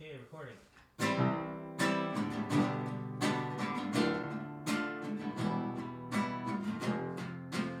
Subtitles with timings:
[0.00, 0.54] Okay, recording.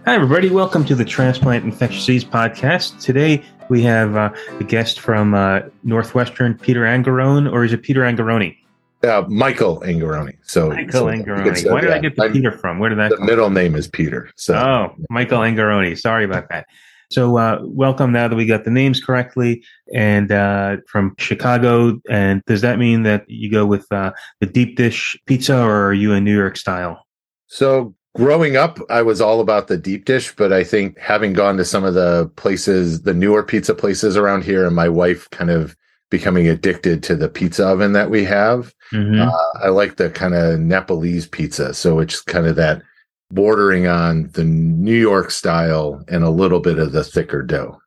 [0.04, 0.48] Hi, everybody.
[0.48, 2.98] Welcome to the Transplant Infectious Disease Podcast.
[3.02, 8.00] Today we have uh, a guest from uh, Northwestern, Peter Angarone, or is it Peter
[8.00, 8.56] Angaroni?
[9.02, 10.36] Uh, Michael Angaroni.
[10.42, 11.46] So Michael so Angaroni.
[11.46, 12.78] it's, uh, Where did I get the I'm- Peter from?
[12.78, 14.30] Where did that The come middle name is Peter.
[14.36, 15.98] So Oh, Michael Angaroni.
[15.98, 16.66] Sorry about that.
[17.10, 19.64] So, uh, welcome now that we got the names correctly
[19.94, 21.98] and uh, from Chicago.
[22.10, 25.94] And does that mean that you go with uh, the deep dish pizza or are
[25.94, 27.04] you a New York style?
[27.50, 31.56] so growing up, I was all about the deep dish, but I think having gone
[31.56, 35.50] to some of the places, the newer pizza places around here, and my wife kind
[35.50, 35.74] of
[36.10, 39.26] becoming addicted to the pizza oven that we have, Mhm.
[39.26, 41.72] uh, I like the kind of Nepalese pizza.
[41.72, 42.82] So it's kind of that
[43.30, 47.78] bordering on the New York style and a little bit of the thicker dough.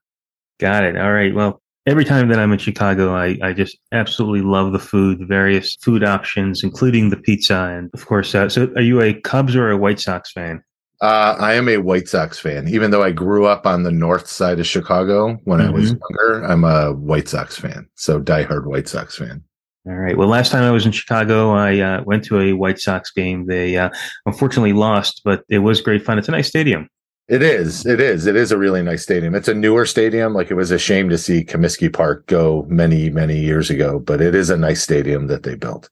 [0.60, 0.98] Got it.
[0.98, 1.34] All right.
[1.34, 5.26] Well, every time that I'm in Chicago, I, I just absolutely love the food, the
[5.26, 7.56] various food options, including the pizza.
[7.56, 10.64] And of course, uh, so are you a Cubs or a White Sox fan?
[11.02, 12.68] Uh, I am a White Sox fan.
[12.68, 16.44] Even though I grew up on the north side of Chicago when I was younger,
[16.46, 17.90] I'm a White Sox fan.
[17.96, 19.44] So diehard White Sox fan.
[19.88, 20.16] All right.
[20.16, 23.48] Well, last time I was in Chicago, I uh, went to a White Sox game.
[23.48, 23.90] They uh,
[24.28, 26.20] unfortunately lost, but it was great fun.
[26.20, 26.88] It's a nice stadium.
[27.28, 27.86] It is.
[27.86, 28.28] It is.
[28.28, 29.34] It is a really nice stadium.
[29.34, 30.34] It's a newer stadium.
[30.34, 34.22] Like it was a shame to see Comiskey Park go many, many years ago, but
[34.22, 35.90] it is a nice stadium that they built.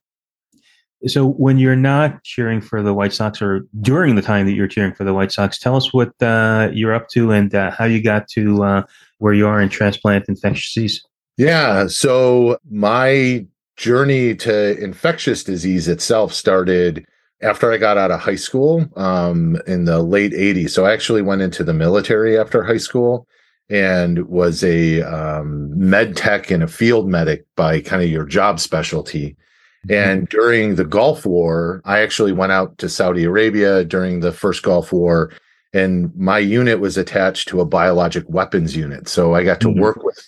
[1.08, 4.68] So, when you're not cheering for the White Sox, or during the time that you're
[4.68, 7.86] cheering for the White Sox, tell us what uh, you're up to and uh, how
[7.86, 8.84] you got to uh,
[9.20, 11.02] where you are in transplant infectious disease.
[11.38, 11.88] Yeah.
[11.88, 13.46] So my
[13.80, 17.06] journey to infectious disease itself started
[17.42, 20.72] after I got out of high school um, in the late 80s.
[20.72, 23.26] So I actually went into the military after high school
[23.70, 28.60] and was a um, med tech and a field medic by kind of your job
[28.60, 29.38] specialty.
[29.90, 34.62] And during the Gulf War, I actually went out to Saudi Arabia during the first
[34.62, 35.32] Gulf War,
[35.72, 39.08] and my unit was attached to a biologic weapons unit.
[39.08, 39.80] So I got to Mhm.
[39.80, 40.20] work with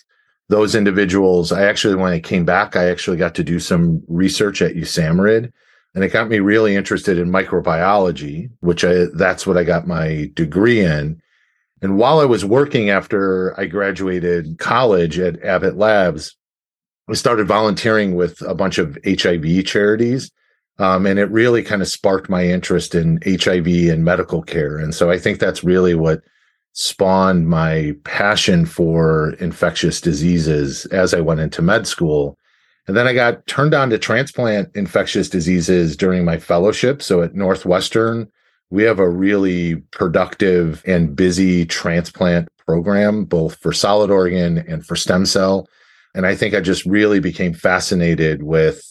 [0.52, 1.50] those individuals.
[1.50, 5.50] I actually, when I came back, I actually got to do some research at USAMRIID,
[5.94, 10.30] and it got me really interested in microbiology, which I, that's what I got my
[10.34, 11.22] degree in.
[11.80, 16.36] And while I was working after I graduated college at Abbott Labs,
[17.08, 20.30] I started volunteering with a bunch of HIV charities.
[20.78, 24.76] Um, and it really kind of sparked my interest in HIV and medical care.
[24.76, 26.20] And so I think that's really what
[26.72, 32.38] spawned my passion for infectious diseases as I went into med school.
[32.86, 37.02] And then I got turned on to transplant infectious diseases during my fellowship.
[37.02, 38.28] So at Northwestern,
[38.70, 44.96] we have a really productive and busy transplant program, both for solid organ and for
[44.96, 45.68] stem cell.
[46.14, 48.82] And I think I just really became fascinated with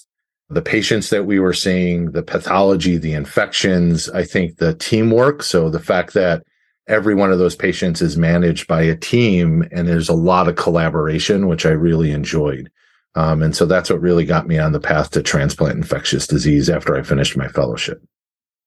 [0.49, 4.09] the patients that we were seeing, the pathology, the infections.
[4.09, 5.43] I think the teamwork.
[5.43, 6.43] So the fact that
[6.91, 10.57] every one of those patients is managed by a team and there's a lot of
[10.57, 12.69] collaboration, which I really enjoyed.
[13.15, 16.69] Um, and so that's what really got me on the path to transplant infectious disease
[16.69, 18.01] after I finished my fellowship.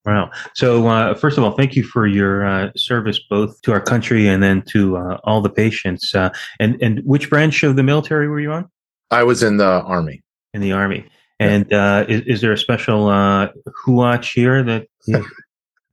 [0.07, 0.31] Wow.
[0.55, 4.27] So, uh, first of all, thank you for your uh, service both to our country
[4.27, 6.15] and then to uh, all the patients.
[6.15, 6.29] Uh,
[6.61, 8.69] and and which branch of the military were you on?
[9.11, 10.23] I was in the army.
[10.53, 11.07] In the army.
[11.41, 13.49] And uh, is, is there a special uh,
[13.87, 15.25] huach here that you,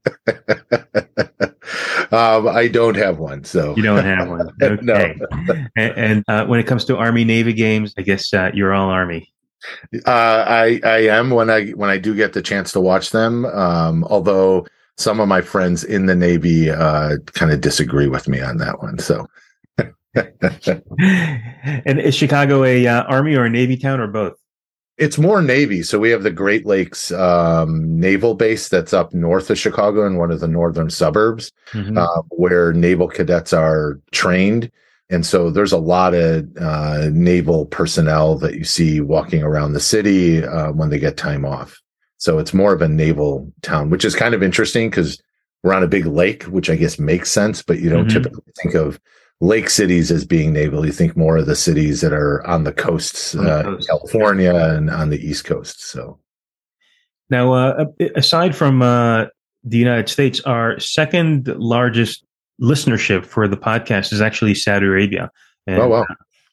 [2.11, 4.49] um, I don't have one, so you don't have one?
[4.81, 4.93] No.
[4.93, 5.65] Okay.
[5.75, 8.89] and and uh, when it comes to Army Navy games, I guess uh, you're all
[8.89, 9.31] Army.
[10.05, 13.45] Uh, I I am when I when I do get the chance to watch them.
[13.45, 14.65] Um, although
[14.97, 18.81] some of my friends in the Navy uh, kind of disagree with me on that
[18.81, 18.99] one.
[18.99, 19.27] So
[20.15, 24.33] and is Chicago a uh, Army or a Navy town or both?
[25.01, 25.81] It's more Navy.
[25.81, 30.17] So we have the Great Lakes um, Naval Base that's up north of Chicago in
[30.17, 31.97] one of the northern suburbs, Mhm.
[31.97, 34.69] uh, where naval cadets are trained.
[35.09, 39.79] And so there's a lot of uh, naval personnel that you see walking around the
[39.79, 41.81] city uh, when they get time off.
[42.17, 45.19] So it's more of a naval town, which is kind of interesting because
[45.63, 48.13] we're on a big lake, which I guess makes sense, but you don't Mhm.
[48.13, 48.99] typically think of
[49.41, 50.85] lake cities as being naval.
[50.85, 53.81] You think more of the cities that are on the coasts, On the uh.
[53.87, 55.81] California and on the East Coast.
[55.81, 56.19] So
[57.29, 57.85] Now, uh,
[58.15, 59.25] aside from uh,
[59.63, 62.23] the United States, our second largest
[62.61, 65.31] listenership for the podcast is actually Saudi Arabia.
[65.67, 66.05] And, Oh, wow.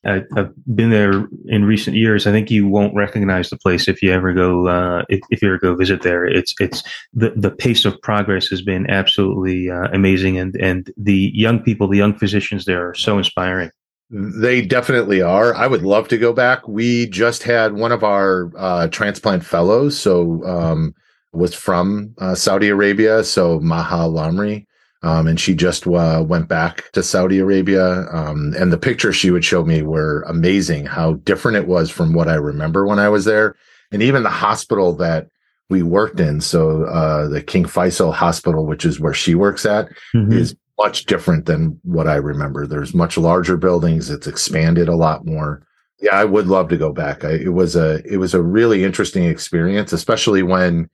[0.04, 2.26] I, I've been there in recent years.
[2.26, 5.48] I think you won't recognize the place if you ever go uh, if, if you
[5.48, 6.24] ever go visit there.
[6.24, 11.32] It's it's the the pace of progress has been absolutely uh, amazing, and and the
[11.34, 13.70] young people, the young physicians there are so inspiring.
[14.10, 15.54] They definitely are.
[15.54, 16.66] I would love to go back.
[16.66, 20.94] We just had one of our uh, transplant fellows, so um,
[21.32, 24.64] was from uh, Saudi Arabia, so Maha Lamri.
[25.02, 28.06] Um, and she just uh, went back to Saudi Arabia.
[28.10, 30.86] Um, and the pictures she would show me were amazing.
[30.86, 33.54] How different it was from what I remember when I was there,
[33.92, 35.28] and even the hospital that
[35.70, 36.40] we worked in.
[36.40, 40.32] So uh, the King Faisal Hospital, which is where she works at, mm-hmm.
[40.32, 42.66] is much different than what I remember.
[42.66, 44.10] There's much larger buildings.
[44.10, 45.62] It's expanded a lot more.
[46.00, 47.24] Yeah, I would love to go back.
[47.24, 50.88] I, it was a it was a really interesting experience, especially when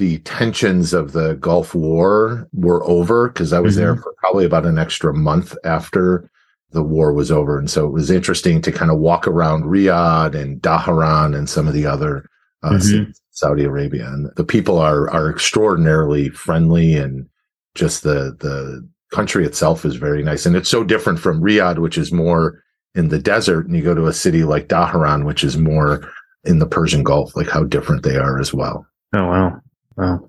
[0.00, 3.84] the tensions of the Gulf War were over because I was mm-hmm.
[3.84, 6.30] there for probably about an extra month after
[6.70, 7.58] the war was over.
[7.58, 11.68] And so it was interesting to kind of walk around Riyadh and Dhahran and some
[11.68, 12.24] of the other
[12.62, 13.10] uh, mm-hmm.
[13.28, 14.06] Saudi Arabia.
[14.06, 17.28] And the people are are extraordinarily friendly and
[17.74, 20.46] just the the country itself is very nice.
[20.46, 22.62] And it's so different from Riyadh, which is more
[22.94, 26.10] in the desert, and you go to a city like Dhahran, which is more
[26.44, 28.86] in the Persian Gulf, like how different they are as well.
[29.12, 29.60] Oh wow.
[29.96, 30.26] Wow.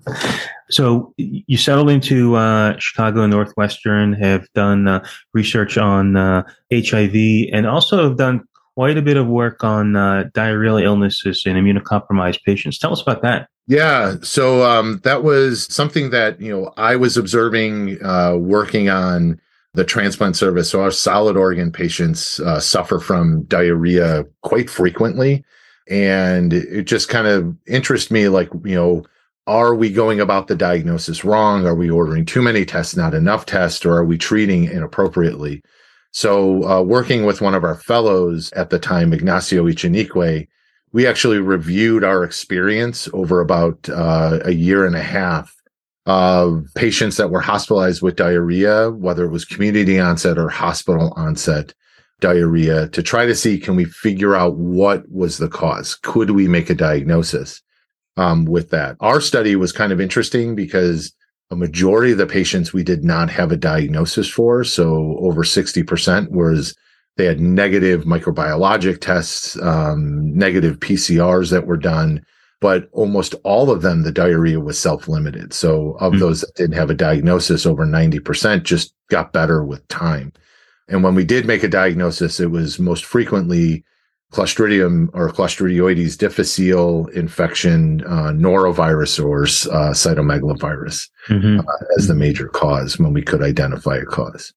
[0.70, 5.04] So you settled into uh, Chicago Northwestern, have done uh,
[5.34, 6.42] research on uh,
[6.72, 8.42] HIV, and also have done
[8.74, 12.78] quite a bit of work on uh, diarrheal illnesses in immunocompromised patients.
[12.78, 13.48] Tell us about that.
[13.66, 19.40] Yeah, so um, that was something that you know I was observing uh, working on
[19.74, 20.70] the transplant service.
[20.70, 25.44] So our solid organ patients uh, suffer from diarrhea quite frequently,
[25.88, 29.04] and it just kind of interests me, like you know
[29.46, 31.66] are we going about the diagnosis wrong?
[31.66, 35.62] Are we ordering too many tests, not enough tests, or are we treating inappropriately?
[36.12, 40.46] So, uh, working with one of our fellows at the time, Ignacio Echenique,
[40.92, 45.54] we actually reviewed our experience over about uh, a year and a half
[46.04, 51.72] of patients that were hospitalized with diarrhea, whether it was community onset or hospital onset
[52.20, 55.94] diarrhea, to try to see can we figure out what was the cause?
[55.94, 57.62] Could we make a diagnosis?
[58.16, 58.96] Um, with that.
[59.00, 61.12] Our study was kind of interesting because
[61.50, 64.64] a majority of the patients we did not have a diagnosis for.
[64.64, 66.74] So over 60% was
[67.16, 72.24] they had negative microbiologic tests, um, negative PCRs that were done,
[72.60, 75.52] but almost all of them, the diarrhea was self limited.
[75.52, 76.20] So of mm-hmm.
[76.20, 80.32] those that didn't have a diagnosis, over 90% just got better with time.
[80.88, 83.84] And when we did make a diagnosis, it was most frequently
[84.32, 91.60] Clostridium or Clostridioides difficile infection, uh, norovirus or uh, cytomegalovirus mm-hmm.
[91.60, 94.54] uh, as the major cause when we could identify a cause.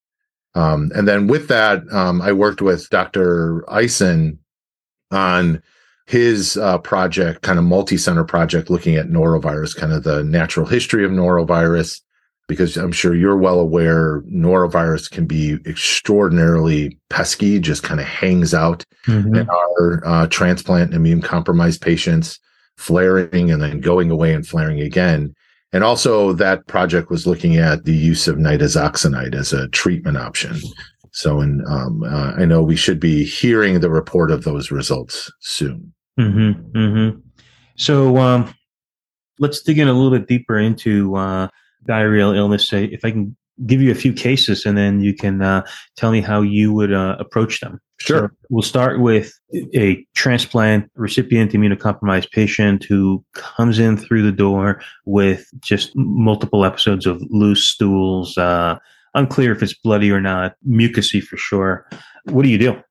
[0.56, 3.70] Um, and then with that, um, I worked with Dr.
[3.70, 4.40] Eisen
[5.12, 5.62] on
[6.08, 11.04] his uh, project, kind of multi-center project, looking at norovirus, kind of the natural history
[11.04, 12.00] of norovirus,
[12.48, 18.54] because I'm sure you're well aware norovirus can be extraordinarily pesky, just kind of hangs
[18.54, 19.36] out mm-hmm.
[19.36, 22.40] in our uh, transplant immune compromised patients,
[22.78, 25.34] flaring and then going away and flaring again.
[25.74, 30.58] And also, that project was looking at the use of nitazoxanide as a treatment option.
[31.12, 35.32] So, and um, uh, I know we should be hearing the report of those results
[35.40, 35.94] soon.
[36.20, 37.20] Mm-hmm, mm-hmm.
[37.78, 38.54] So, um,
[39.40, 41.48] let's dig in a little bit deeper into uh,
[41.88, 43.36] diarrheal illness, say, if I can
[43.66, 45.66] give you a few cases and then you can uh,
[45.96, 47.80] tell me how you would uh, approach them.
[47.98, 48.28] Sure.
[48.28, 49.32] So we'll start with
[49.74, 57.06] a transplant recipient immunocompromised patient who comes in through the door with just multiple episodes
[57.06, 58.78] of loose stools, uh,
[59.14, 61.88] unclear if it's bloody or not, mucousy for sure.
[62.26, 62.82] What do you do?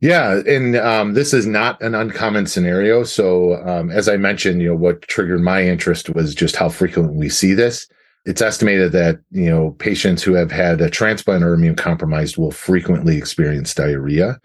[0.00, 3.04] Yeah, and um, this is not an uncommon scenario.
[3.04, 7.16] So, um, as I mentioned, you know, what triggered my interest was just how frequently
[7.16, 7.86] we see this
[8.24, 12.52] it's estimated that you know patients who have had a transplant or immune compromised will
[12.52, 14.38] frequently experience diarrhea.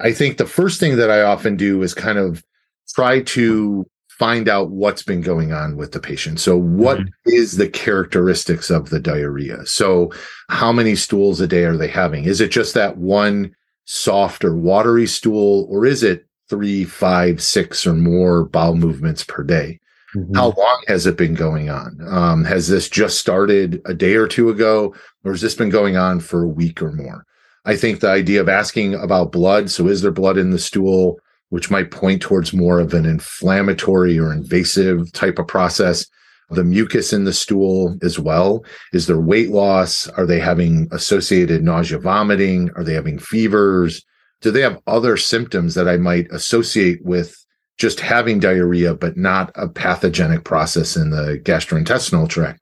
[0.00, 2.44] I think the first thing that I often do is kind of
[2.88, 3.86] try to
[4.22, 6.38] find out what's been going on with the patient.
[6.38, 7.08] So what mm-hmm.
[7.26, 9.66] is the characteristics of the diarrhea?
[9.66, 10.12] So
[10.48, 12.24] how many stools a day are they having?
[12.24, 17.86] Is it just that one soft or watery stool or is it three, five, six
[17.86, 19.80] or more bowel movements per day?
[20.14, 20.34] Mm-hmm.
[20.34, 21.98] How long has it been going on?
[22.06, 25.96] Um, has this just started a day or two ago, or has this been going
[25.96, 27.24] on for a week or more?
[27.64, 31.18] I think the idea of asking about blood, so is there blood in the stool,
[31.50, 36.06] which might point towards more of an inflammatory or invasive type of process.
[36.50, 38.64] The mucus in the stool as well.
[38.92, 40.08] Is there weight loss?
[40.08, 42.70] Are they having associated nausea, vomiting?
[42.76, 44.04] Are they having fevers?
[44.42, 47.41] Do they have other symptoms that I might associate with
[47.78, 52.60] just having diarrhea, but not a pathogenic process in the gastrointestinal tract.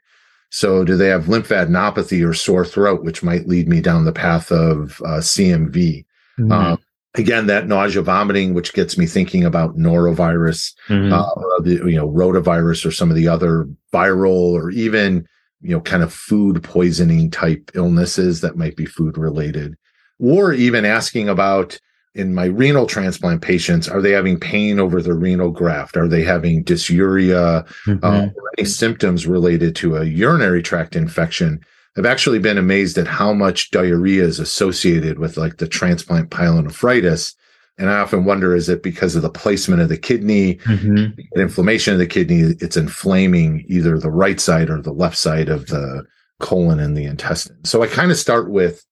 [0.50, 4.50] So, do they have lymphadenopathy or sore throat, which might lead me down the path
[4.50, 6.04] of uh, CMV?
[6.38, 6.52] Mm-hmm.
[6.52, 6.78] Um,
[7.14, 11.12] again, that nausea, vomiting, which gets me thinking about norovirus, mm-hmm.
[11.12, 15.26] uh, or the, you know, rotavirus, or some of the other viral, or even
[15.60, 19.76] you know, kind of food poisoning type illnesses that might be food related,
[20.18, 21.78] or even asking about
[22.14, 25.96] in my renal transplant patients, are they having pain over the renal graft?
[25.96, 28.04] Are they having dysuria mm-hmm.
[28.04, 31.60] uh, or any symptoms related to a urinary tract infection?
[31.96, 37.34] I've actually been amazed at how much diarrhea is associated with like the transplant pyelonephritis.
[37.78, 41.18] And I often wonder, is it because of the placement of the kidney, mm-hmm.
[41.40, 42.54] inflammation of the kidney?
[42.60, 46.04] It's inflaming either the right side or the left side of the
[46.40, 47.64] colon and the intestine.
[47.64, 48.84] So I kind of start with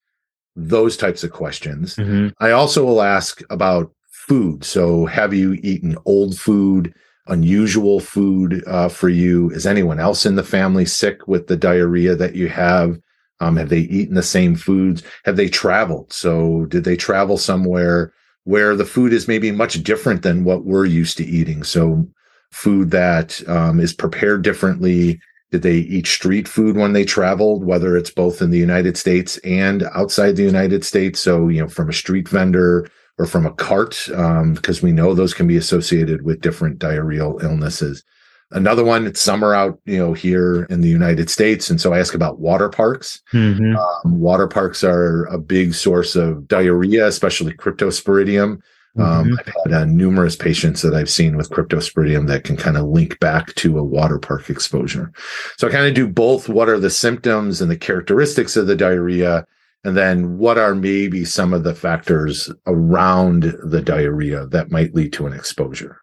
[0.58, 1.96] those types of questions.
[1.96, 2.28] Mm-hmm.
[2.40, 4.64] I also will ask about food.
[4.64, 6.94] So have you eaten old food?
[7.28, 9.50] unusual food uh, for you?
[9.50, 12.98] Is anyone else in the family sick with the diarrhea that you have?
[13.40, 15.02] Um, have they eaten the same foods?
[15.24, 16.12] Have they traveled?
[16.12, 18.12] So did they travel somewhere
[18.44, 21.62] where the food is maybe much different than what we're used to eating?
[21.62, 22.08] So
[22.50, 25.20] food that um, is prepared differently.
[25.50, 29.38] Did they eat street food when they traveled, whether it's both in the United States
[29.38, 31.20] and outside the United States?
[31.20, 32.88] So, you know, from a street vendor,
[33.18, 37.42] or from a cart, um, because we know those can be associated with different diarrheal
[37.42, 38.04] illnesses.
[38.52, 41.68] Another one, it's summer out, you know, here in the United States.
[41.68, 43.20] And so I ask about water parks.
[43.32, 43.76] Mm-hmm.
[43.76, 48.62] Um, water parks are a big source of diarrhea, especially cryptosporidium.
[48.98, 49.34] Um, mm-hmm.
[49.38, 53.18] I've had uh, numerous patients that I've seen with cryptosporidium that can kind of link
[53.20, 55.12] back to a water park exposure.
[55.56, 56.48] So I kind of do both.
[56.48, 59.46] What are the symptoms and the characteristics of the diarrhea?
[59.84, 65.12] And then what are maybe some of the factors around the diarrhea that might lead
[65.14, 66.00] to an exposure?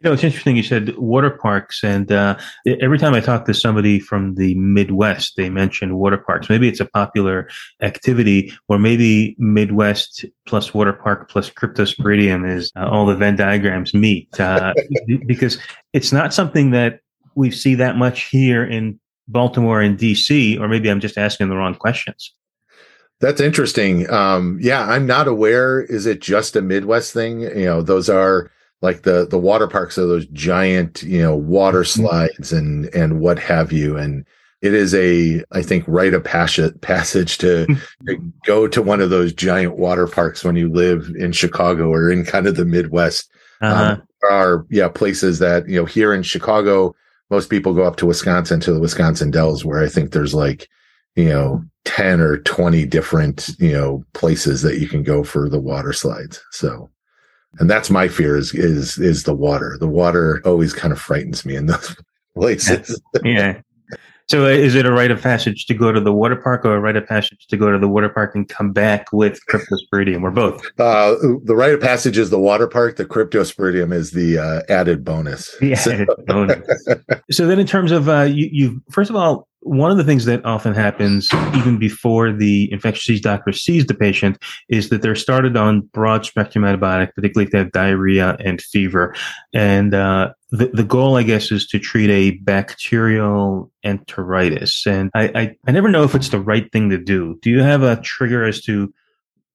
[0.00, 1.82] You know, it's interesting you said water parks.
[1.82, 2.36] And uh,
[2.80, 6.50] every time I talk to somebody from the Midwest, they mention water parks.
[6.50, 7.48] Maybe it's a popular
[7.80, 13.94] activity, or maybe Midwest plus water park plus cryptosporidium is uh, all the Venn diagrams
[13.94, 14.28] meet.
[14.38, 14.74] Uh,
[15.26, 15.58] because
[15.92, 17.00] it's not something that
[17.34, 18.98] we see that much here in
[19.28, 22.34] Baltimore and DC, or maybe I'm just asking the wrong questions.
[23.20, 24.10] That's interesting.
[24.10, 25.82] Um, yeah, I'm not aware.
[25.82, 27.40] Is it just a Midwest thing?
[27.40, 28.50] You know, those are
[28.82, 32.02] like the the water parks are those giant, you know, water mm-hmm.
[32.02, 33.96] slides and and what have you.
[33.96, 34.26] And
[34.62, 37.66] it is a, I think, rite of passage passage to,
[38.06, 42.10] to go to one of those giant water parks when you live in Chicago or
[42.10, 43.30] in kind of the Midwest.
[43.60, 43.92] Uh-huh.
[43.92, 46.94] Um, there are yeah places that you know here in Chicago,
[47.30, 50.68] most people go up to Wisconsin to the Wisconsin Dells, where I think there's like
[51.16, 55.60] you know 10 or 20 different you know places that you can go for the
[55.60, 56.90] water slides so
[57.58, 61.44] and that's my fear is is is the water the water always kind of frightens
[61.44, 61.96] me in those
[62.34, 63.60] places yeah
[64.26, 66.76] so uh, is it a rite of passage to go to the water park or
[66.76, 70.22] a rite of passage to go to the water park and come back with cryptosporidium
[70.22, 70.64] or both?
[70.78, 72.96] Uh, the rite of passage is the water park.
[72.96, 75.54] The cryptosporidium is the uh, added bonus.
[75.60, 76.66] The added bonus.
[77.30, 80.26] So then in terms of, uh, you, you, first of all, one of the things
[80.26, 84.36] that often happens even before the infectious disease doctor sees the patient
[84.68, 89.14] is that they're started on broad spectrum antibiotic, particularly if they have diarrhea and fever.
[89.54, 94.86] And uh, the, the goal, I guess, is to treat a bacterial enteritis.
[94.86, 97.38] And I, I, I never know if it's the right thing to do.
[97.40, 98.92] Do you have a trigger as to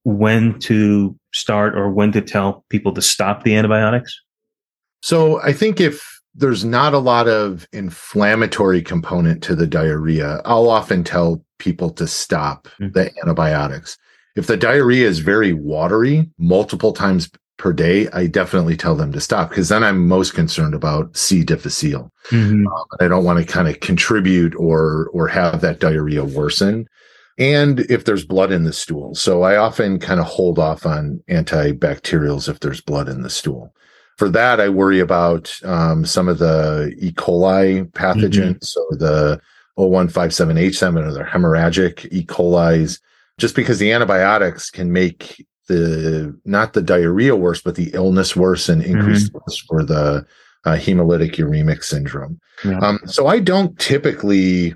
[0.02, 4.20] when to start or when to tell people to stop the antibiotics?
[5.02, 10.40] So I think if there's not a lot of inflammatory component to the diarrhea.
[10.44, 12.92] I'll often tell people to stop mm-hmm.
[12.92, 13.98] the antibiotics.
[14.36, 19.20] If the diarrhea is very watery multiple times per day, I definitely tell them to
[19.20, 21.42] stop because then I'm most concerned about C.
[21.42, 22.10] difficile.
[22.30, 22.66] Mm-hmm.
[22.66, 26.86] Um, I don't want to kind of contribute or or have that diarrhea worsen.
[27.38, 29.14] And if there's blood in the stool.
[29.14, 33.74] So I often kind of hold off on antibacterials if there's blood in the stool
[34.20, 37.10] for that, I worry about um, some of the E.
[37.10, 38.62] coli pathogens, mm-hmm.
[38.64, 39.40] so the
[39.78, 42.26] 0157H7 or the hemorrhagic E.
[42.26, 43.00] coli's,
[43.38, 48.68] just because the antibiotics can make the not the diarrhea worse, but the illness worse
[48.68, 49.38] and increase mm-hmm.
[49.46, 50.26] risk for the
[50.66, 52.38] uh, hemolytic uremic syndrome.
[52.62, 52.78] Yeah.
[52.80, 54.74] Um, so I don't typically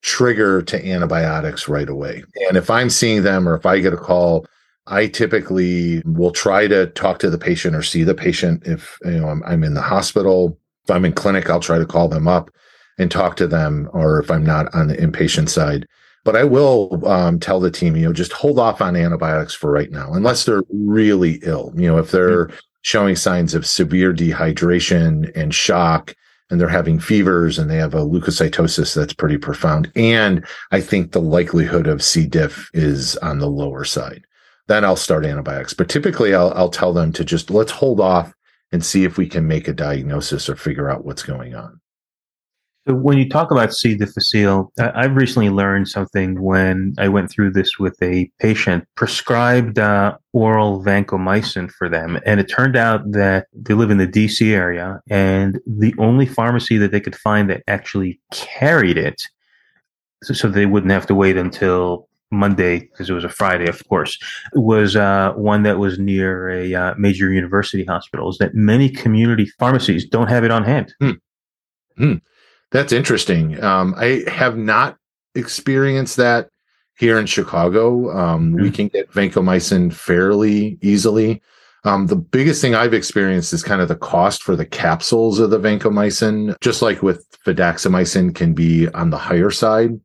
[0.00, 2.24] trigger to antibiotics right away.
[2.48, 4.46] And if I'm seeing them or if I get a call
[4.88, 9.12] I typically will try to talk to the patient or see the patient if you
[9.12, 10.58] know I'm, I'm, in the hospital.
[10.84, 12.50] If I'm in clinic, I'll try to call them up
[12.98, 15.86] and talk to them, or if I'm not on the inpatient side.
[16.24, 19.70] But I will um, tell the team, you know, just hold off on antibiotics for
[19.70, 21.72] right now, unless they're really ill.
[21.76, 22.56] You know, if they're mm-hmm.
[22.82, 26.14] showing signs of severe dehydration and shock,
[26.50, 29.92] and they're having fevers and they have a leukocytosis that's pretty profound.
[29.94, 32.26] And I think the likelihood of C.
[32.26, 34.24] diff is on the lower side.
[34.68, 35.74] Then I'll start antibiotics.
[35.74, 38.32] But typically, I'll, I'll tell them to just let's hold off
[38.70, 41.80] and see if we can make a diagnosis or figure out what's going on.
[42.86, 43.94] So when you talk about C.
[43.94, 50.16] difficile, I've recently learned something when I went through this with a patient, prescribed uh,
[50.32, 52.18] oral vancomycin for them.
[52.24, 56.78] And it turned out that they live in the DC area and the only pharmacy
[56.78, 59.20] that they could find that actually carried it,
[60.22, 63.86] so, so they wouldn't have to wait until Monday, because it was a Friday, of
[63.88, 64.18] course,
[64.52, 68.28] was uh, one that was near a uh, major university hospital.
[68.28, 70.94] Is that many community pharmacies don't have it on hand.
[71.00, 71.10] Hmm.
[71.96, 72.14] Hmm.
[72.70, 73.62] That's interesting.
[73.62, 74.98] Um, I have not
[75.34, 76.50] experienced that
[76.98, 78.10] here in Chicago.
[78.10, 78.62] Um, mm-hmm.
[78.62, 81.40] We can get vancomycin fairly easily.
[81.84, 85.50] Um, the biggest thing I've experienced is kind of the cost for the capsules of
[85.50, 89.98] the vancomycin, just like with fidaxomicin, can be on the higher side.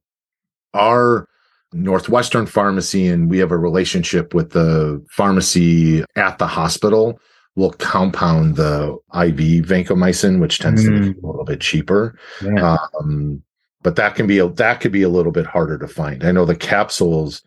[0.73, 1.27] Our
[1.73, 7.19] Northwestern pharmacy, and we have a relationship with the pharmacy at the hospital
[7.55, 10.87] will compound the IV vancomycin, which tends mm.
[10.87, 12.17] to be a little bit cheaper.
[12.41, 12.77] Yeah.
[12.99, 13.43] Um,
[13.83, 16.23] but that can be a, that could be a little bit harder to find.
[16.23, 17.43] I know the capsules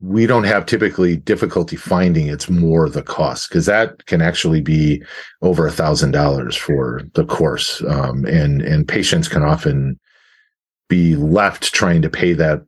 [0.00, 2.28] we don't have typically difficulty finding.
[2.28, 5.02] It's more the cost because that can actually be
[5.42, 9.98] over a thousand dollars for the course, um, and and patients can often
[10.88, 12.64] be left trying to pay that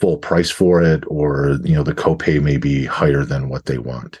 [0.00, 3.78] full price for it, or you know the copay may be higher than what they
[3.78, 4.20] want.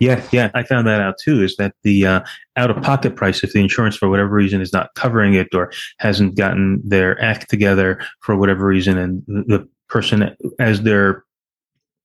[0.00, 1.42] Yeah, yeah, I found that out too.
[1.42, 2.20] Is that the uh,
[2.56, 5.72] out of pocket price if the insurance for whatever reason is not covering it or
[5.98, 11.24] hasn't gotten their act together for whatever reason, and the person as they're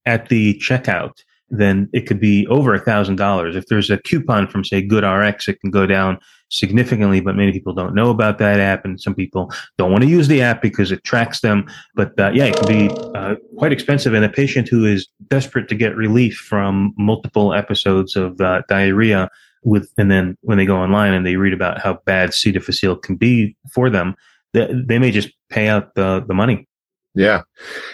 [0.05, 1.24] at the checkout,
[1.60, 3.55] then it could be over a thousand dollars.
[3.55, 6.17] If there's a coupon from say GoodRx, it can go down
[6.50, 10.10] significantly, but many people don't know about that app, and some people don't want to
[10.10, 11.65] use the app because it tracks them.
[11.95, 14.13] But uh, yeah, it can be uh, quite expensive.
[14.13, 19.29] And a patient who is desperate to get relief from multiple episodes of uh, diarrhea,
[19.63, 22.51] with and then when they go online and they read about how bad C.
[22.51, 24.15] difficile can be for them,
[24.53, 26.68] they, they may just pay out the the money.
[27.16, 27.44] Yeah.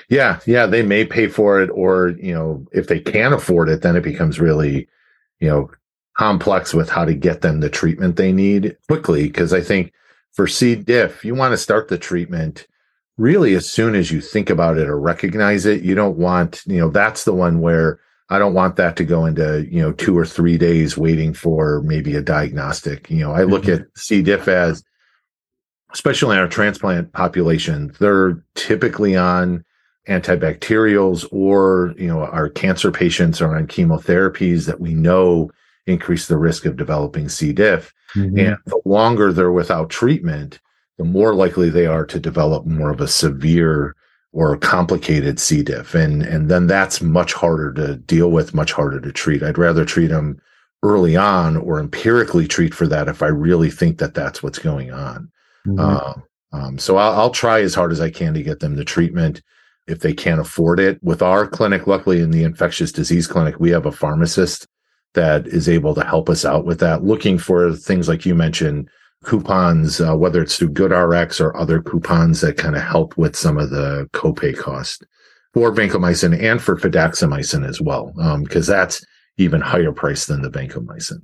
[0.10, 0.40] Yeah.
[0.46, 0.66] Yeah.
[0.66, 4.04] They may pay for it, or, you know, if they can't afford it, then it
[4.04, 4.88] becomes really,
[5.40, 5.70] you know,
[6.18, 9.30] complex with how to get them the treatment they need quickly.
[9.30, 9.94] Cause I think
[10.34, 10.76] for C.
[10.76, 12.68] diff, you want to start the treatment
[13.18, 15.82] really as soon as you think about it or recognize it.
[15.82, 19.26] You don't want, you know, that's the one where I don't want that to go
[19.26, 23.10] into, you know, two or three days waiting for maybe a diagnostic.
[23.10, 23.84] You know, I look mm-hmm.
[23.84, 24.22] at C.
[24.22, 24.84] diff as,
[25.92, 29.64] especially in our transplant population, they're typically on
[30.08, 35.52] antibacterials or, you know, our cancer patients are on chemotherapies that we know
[35.86, 37.52] increase the risk of developing C.
[37.54, 37.94] diff.
[38.16, 38.40] Mm-hmm.
[38.40, 40.60] And the longer they're without treatment,
[40.98, 43.96] the more likely they are to develop more of a severe
[44.32, 45.64] or complicated C.
[45.64, 45.96] diff.
[45.96, 49.42] And, and then that's much harder to deal with, much harder to treat.
[49.42, 50.40] I'd rather treat them
[50.84, 54.92] early on or empirically treat for that if I really think that that's what's going
[54.92, 55.32] on.
[55.68, 55.80] Mm-hmm.
[55.80, 56.14] Uh,
[56.52, 59.42] um, so I'll, I'll try as hard as I can to get them the treatment
[59.88, 61.02] if they can't afford it.
[61.04, 64.68] With our clinic, luckily in the infectious disease clinic, we have a pharmacist
[65.16, 68.88] that is able to help us out with that, looking for things like you mentioned,
[69.24, 73.58] coupons, uh, whether it's through GoodRx or other coupons that kind of help with some
[73.58, 75.04] of the copay cost
[75.54, 79.04] for vancomycin and for fidaxomicin as well, because um, that's
[79.38, 81.18] even higher price than the vancomycin.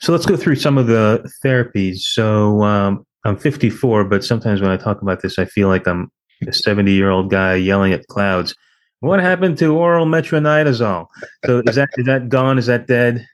[0.00, 1.98] So let's go through some of the therapies.
[1.98, 6.10] So um, I'm 54, but sometimes when I talk about this, I feel like I'm
[6.46, 8.54] a 70 year old guy yelling at clouds.
[9.00, 11.06] What happened to oral metronidazole?
[11.44, 12.58] So is that is that gone?
[12.58, 13.26] Is that dead?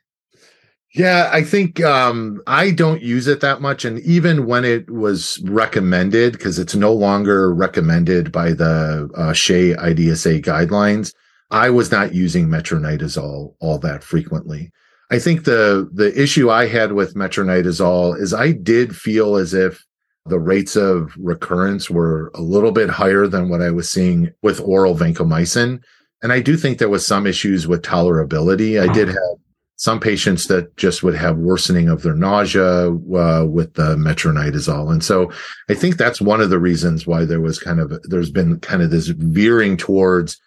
[0.95, 5.39] Yeah, I think um, I don't use it that much, and even when it was
[5.43, 11.13] recommended, because it's no longer recommended by the uh, SHEA IDSA guidelines,
[11.51, 14.71] I was not using metronidazole all that frequently.
[15.11, 19.83] I think the the issue I had with metronidazole is I did feel as if
[20.25, 24.59] the rates of recurrence were a little bit higher than what I was seeing with
[24.59, 25.81] oral vancomycin.
[26.21, 28.79] And I do think there was some issues with tolerability.
[28.79, 29.37] I did have
[29.77, 34.91] some patients that just would have worsening of their nausea uh, with the metronidazole.
[34.91, 35.31] And so
[35.69, 38.81] I think that's one of the reasons why there was kind of, there's been kind
[38.81, 40.37] of this veering towards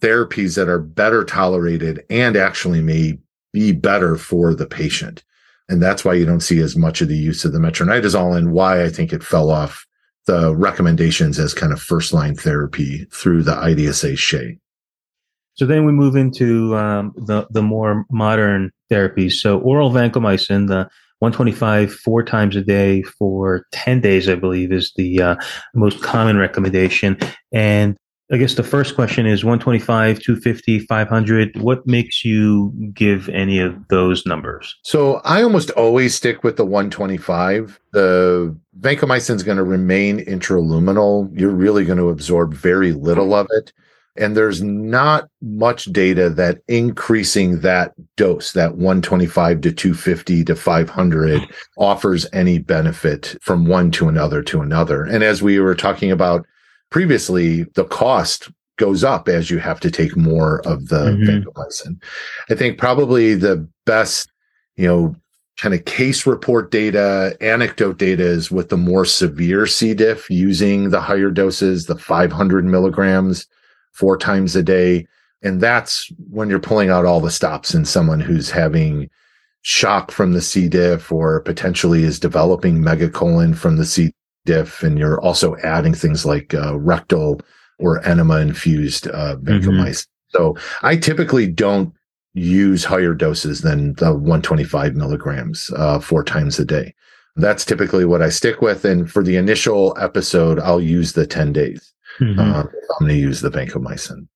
[0.00, 3.18] therapies that are better tolerated and actually may
[3.56, 5.24] be better for the patient.
[5.70, 8.52] And that's why you don't see as much of the use of the metronidazole and
[8.52, 9.86] why I think it fell off
[10.26, 14.58] the recommendations as kind of first line therapy through the IDSA SHEA.
[15.54, 19.32] So then we move into um, the, the more modern therapies.
[19.32, 20.86] So oral vancomycin, the
[21.20, 25.36] 125 four times a day for 10 days, I believe, is the uh,
[25.74, 27.16] most common recommendation.
[27.54, 27.96] And
[28.30, 31.60] I guess the first question is 125, 250, 500.
[31.60, 34.74] What makes you give any of those numbers?
[34.82, 37.80] So I almost always stick with the 125.
[37.92, 41.30] The vancomycin is going to remain intraluminal.
[41.38, 43.72] You're really going to absorb very little of it.
[44.16, 51.42] And there's not much data that increasing that dose, that 125 to 250 to 500,
[51.76, 55.04] offers any benefit from one to another to another.
[55.04, 56.46] And as we were talking about
[56.90, 61.48] previously, the cost goes up as you have to take more of the mm-hmm.
[61.48, 62.02] vancomycin.
[62.50, 64.30] I think probably the best,
[64.76, 65.16] you know,
[65.56, 69.94] kind of case report data, anecdote data is with the more severe C.
[69.94, 73.46] diff using the higher doses, the 500 milligrams
[73.92, 75.06] four times a day.
[75.42, 79.08] And that's when you're pulling out all the stops in someone who's having
[79.62, 80.68] shock from the C.
[80.68, 84.12] diff or potentially is developing megacolon from the C
[84.46, 87.40] diff, and you're also adding things like uh, rectal
[87.78, 90.06] or enema infused uh, vancomycin.
[90.06, 90.38] Mm-hmm.
[90.38, 91.92] So I typically don't
[92.34, 96.94] use higher doses than the 125 milligrams uh, four times a day.
[97.36, 98.84] That's typically what I stick with.
[98.84, 101.92] And for the initial episode, I'll use the 10 days.
[102.18, 102.40] Mm-hmm.
[102.40, 102.68] Uh, I'm
[103.00, 104.26] going to use the vancomycin.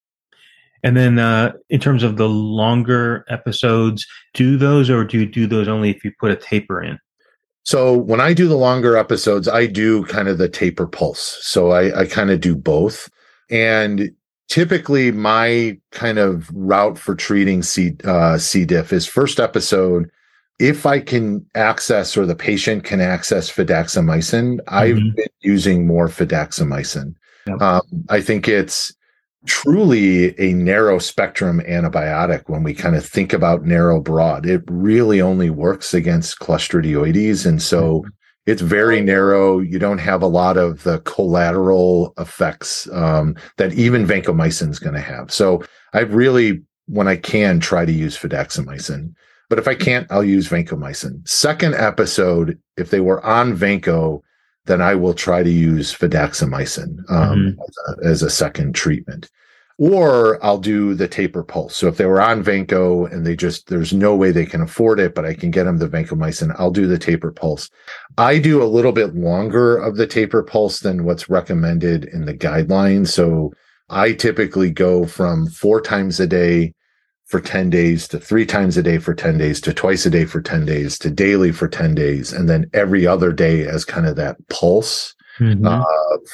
[0.83, 5.47] And then, uh, in terms of the longer episodes, do those or do you do
[5.47, 6.99] those only if you put a taper in?
[7.65, 11.39] So when I do the longer episodes, I do kind of the taper pulse.
[11.43, 13.11] So I, I kind of do both.
[13.51, 14.11] And
[14.49, 18.65] typically my kind of route for treating C, uh, C.
[18.65, 20.11] diff is first episode.
[20.59, 24.75] If I can access or the patient can access fidaxomicin, mm-hmm.
[24.75, 27.15] I've been using more fidaxomicin.
[27.47, 27.63] Yep.
[27.63, 28.95] Um, I think it's
[29.47, 34.47] truly a narrow spectrum antibiotic when we kind of think about narrow broad.
[34.47, 37.47] It really only works against Clostridioides.
[37.47, 38.09] And so mm-hmm.
[38.47, 39.59] it's very narrow.
[39.59, 44.95] You don't have a lot of the collateral effects um, that even vancomycin is going
[44.95, 45.33] to have.
[45.33, 45.63] So
[45.95, 49.15] I really, when I can, try to use fidaxomicin.
[49.49, 51.27] But if I can't, I'll use vancomycin.
[51.27, 54.21] Second episode, if they were on vanco,
[54.71, 57.61] then I will try to use fidaxomicin um, mm-hmm.
[57.61, 59.29] as, a, as, a, second treatment.
[59.79, 61.75] Or I'll do the taper pulse.
[61.75, 65.01] So if they were on Vanco and they just, there's no way they can afford
[65.01, 67.71] it, but I can get them the vancomycin, I'll do the taper pulse.
[68.19, 72.35] I do a little bit longer of the taper pulse than what's recommended in the
[72.35, 73.09] guidelines.
[73.09, 73.53] So
[73.89, 76.75] I typically go from four times a day
[77.31, 80.25] for 10 days to three times a day for 10 days to twice a day
[80.25, 84.07] for 10 days to daily for 10 days and then every other day as kind
[84.07, 85.65] of that pulse mm-hmm.
[85.65, 85.85] uh,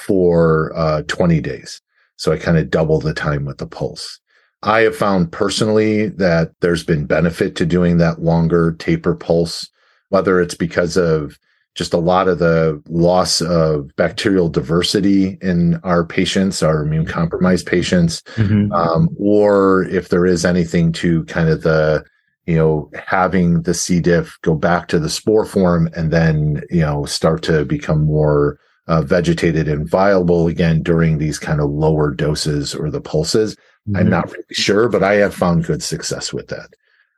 [0.07, 1.83] for uh, 20 days
[2.17, 4.19] so i kind of double the time with the pulse
[4.63, 9.69] i have found personally that there's been benefit to doing that longer taper pulse
[10.09, 11.39] whether it's because of
[11.77, 17.67] just a lot of the loss of bacterial diversity in our patients, our immune compromised
[17.67, 18.73] patients, mm-hmm.
[18.73, 22.03] um, or if there is anything to kind of the,
[22.47, 24.01] you know, having the C.
[24.01, 28.59] diff go back to the spore form and then, you know, start to become more
[28.89, 33.55] uh, vegetated and viable again during these kind of lower doses or the pulses.
[33.55, 33.97] Mm-hmm.
[33.97, 36.71] I'm not really sure, but I have found good success with that.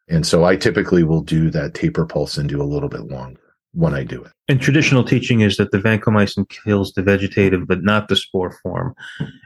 [0.08, 3.40] And so I typically will do that taper pulse and do a little bit longer
[3.72, 4.32] when I do it.
[4.48, 8.94] And traditional teaching is that the vancomycin kills the vegetative, but not the spore form.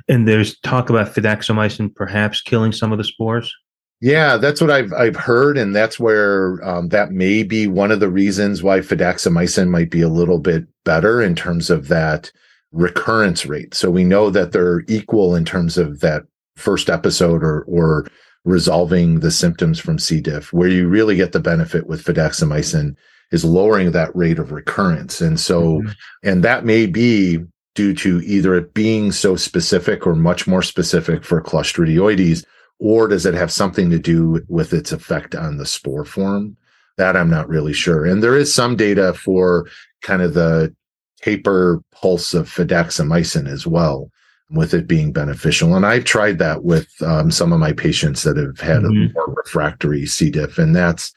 [0.09, 3.53] And there's talk about fidaxomicin perhaps killing some of the spores.
[4.01, 8.01] Yeah, that's what I've I've heard, and that's where um, that may be one of
[8.01, 12.33] the reasons why fidaxomicin might be a little bit better in terms of that
[12.73, 13.75] recurrence rate.
[13.75, 16.25] So we know that they're equal in terms of that
[16.57, 18.09] first episode or or
[18.45, 20.21] resolving the symptoms from C.
[20.21, 20.53] diff.
[20.53, 22.97] Where you really get the benefit with fidaxomicin
[23.33, 25.21] is lowering that rate of recurrence.
[25.21, 25.91] And so, mm-hmm.
[26.23, 27.41] and that may be
[27.75, 32.45] due to either it being so specific or much more specific for Clostridioides,
[32.79, 36.57] or does it have something to do with its effect on the spore form?
[36.99, 38.05] That I'm not really sure.
[38.05, 39.67] And there is some data for
[40.03, 40.75] kind of the
[41.23, 44.11] taper pulse of fidaxomicin as well,
[44.51, 45.75] with it being beneficial.
[45.75, 49.11] And I've tried that with um, some of my patients that have had mm-hmm.
[49.11, 50.31] a more refractory C.
[50.31, 51.15] diff, and that's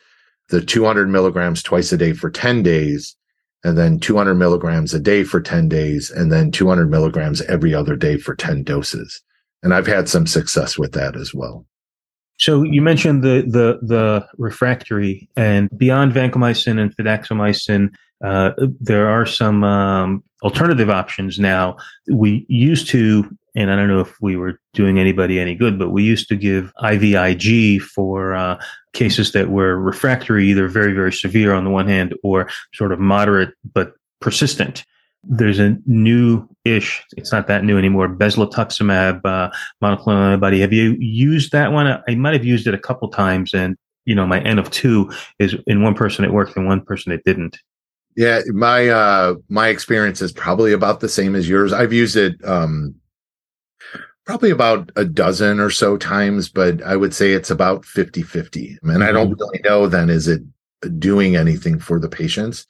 [0.49, 3.15] the 200 milligrams twice a day for 10 days,
[3.63, 7.95] and then 200 milligrams a day for 10 days, and then 200 milligrams every other
[7.95, 9.21] day for 10 doses.
[9.63, 11.65] And I've had some success with that as well.
[12.37, 19.25] So you mentioned the the the refractory, and beyond vancomycin and fidaxomicin, uh, there are
[19.25, 21.77] some um, alternative options now.
[22.11, 25.89] We used to and I don't know if we were doing anybody any good, but
[25.89, 28.61] we used to give IVIG for uh,
[28.93, 32.99] cases that were refractory, either very, very severe on the one hand or sort of
[32.99, 34.85] moderate but persistent.
[35.27, 39.49] there's a new ish, it's not that new anymore, bezlotuximab uh,
[39.83, 40.59] monoclonal antibody.
[40.61, 41.87] Have you used that one?
[42.07, 45.11] I might have used it a couple times, and you know, my N of two
[45.39, 47.57] is in one person it worked and one person it didn't.
[48.15, 51.73] Yeah, my uh my experience is probably about the same as yours.
[51.73, 52.95] I've used it um
[54.25, 58.77] probably about a dozen or so times, but I would say it's about 50-50.
[58.83, 59.39] And I don't mm-hmm.
[59.39, 60.41] really know then is it
[60.99, 62.65] doing anything for the patients.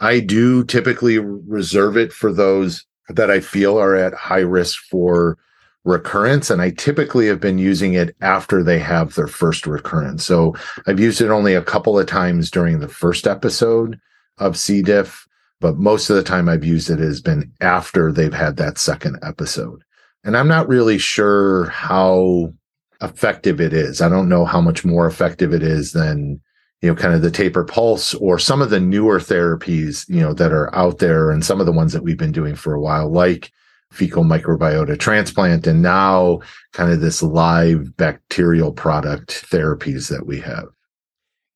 [0.00, 5.38] I do typically reserve it for those that I feel are at high risk for
[5.84, 6.50] recurrence.
[6.50, 10.24] And I typically have been using it after they have their first recurrence.
[10.24, 10.54] So
[10.86, 13.98] I've used it only a couple of times during the first episode
[14.36, 14.82] of C.
[14.82, 15.26] diff,
[15.60, 19.18] but most of the time I've used it has been after they've had that second
[19.22, 19.82] episode.
[20.28, 22.52] And I'm not really sure how
[23.00, 24.02] effective it is.
[24.02, 26.38] I don't know how much more effective it is than,
[26.82, 30.34] you know, kind of the taper pulse or some of the newer therapies, you know,
[30.34, 32.80] that are out there and some of the ones that we've been doing for a
[32.80, 33.50] while, like
[33.90, 36.40] fecal microbiota transplant and now
[36.74, 40.66] kind of this live bacterial product therapies that we have.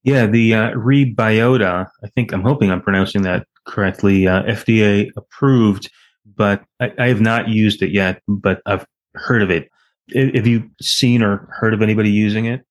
[0.03, 5.91] Yeah, the uh, Rebyota, I think I'm hoping I'm pronouncing that correctly, uh, FDA approved,
[6.25, 9.69] but I, I, have not used it yet, but I've heard of it.
[10.15, 12.65] Have you seen or heard of anybody using it?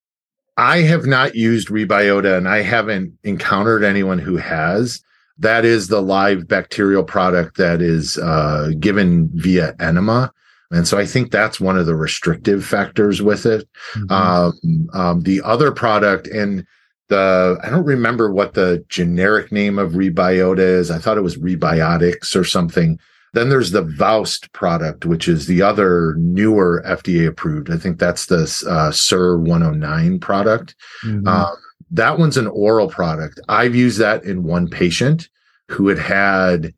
[0.58, 5.02] I have not used Rebyota and I haven't encountered anyone who has.
[5.38, 10.32] That is the live bacterial product that is uh, given via enema.
[10.72, 13.68] And so I think that's one of the restrictive factors with it.
[13.94, 14.12] Mm-hmm.
[14.12, 16.66] Um, um, the other product, and
[17.10, 20.90] the I don't remember what the generic name of Rebyota is.
[20.90, 23.00] I thought it was Rebiotics or something.
[23.34, 27.72] Then there's the Vowst product, which is the other newer FDA approved.
[27.72, 30.76] I think that's the uh, SER-109 product.
[31.04, 31.28] Mm-hmm.
[31.28, 31.56] Um,
[31.92, 33.40] that one's an oral product.
[33.48, 35.30] I've used that in one patient
[35.70, 36.74] who had had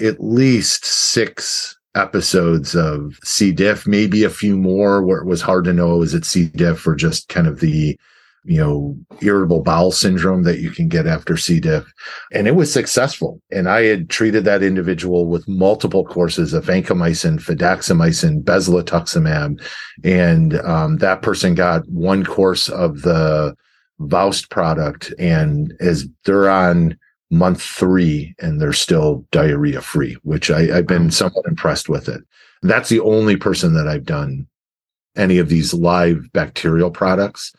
[0.00, 3.52] at least six episodes of C.
[3.52, 6.46] diff, maybe a few more where it was hard to know was it C.
[6.46, 7.98] diff or just kind of the
[8.44, 11.60] you know, irritable bowel syndrome that you can get after C.
[11.60, 11.92] diff.
[12.32, 13.40] And it was successful.
[13.50, 19.62] And I had treated that individual with multiple courses of vancomycin, fidaxomicin, bezlotuximab.
[20.04, 23.54] And um, that person got one course of the
[24.00, 25.12] Vowst product.
[25.18, 26.96] And as they're on
[27.30, 32.22] month three and they're still diarrhea free, which I, I've been somewhat impressed with it.
[32.62, 34.46] That's the only person that I've done
[35.16, 37.52] any of these live bacterial products.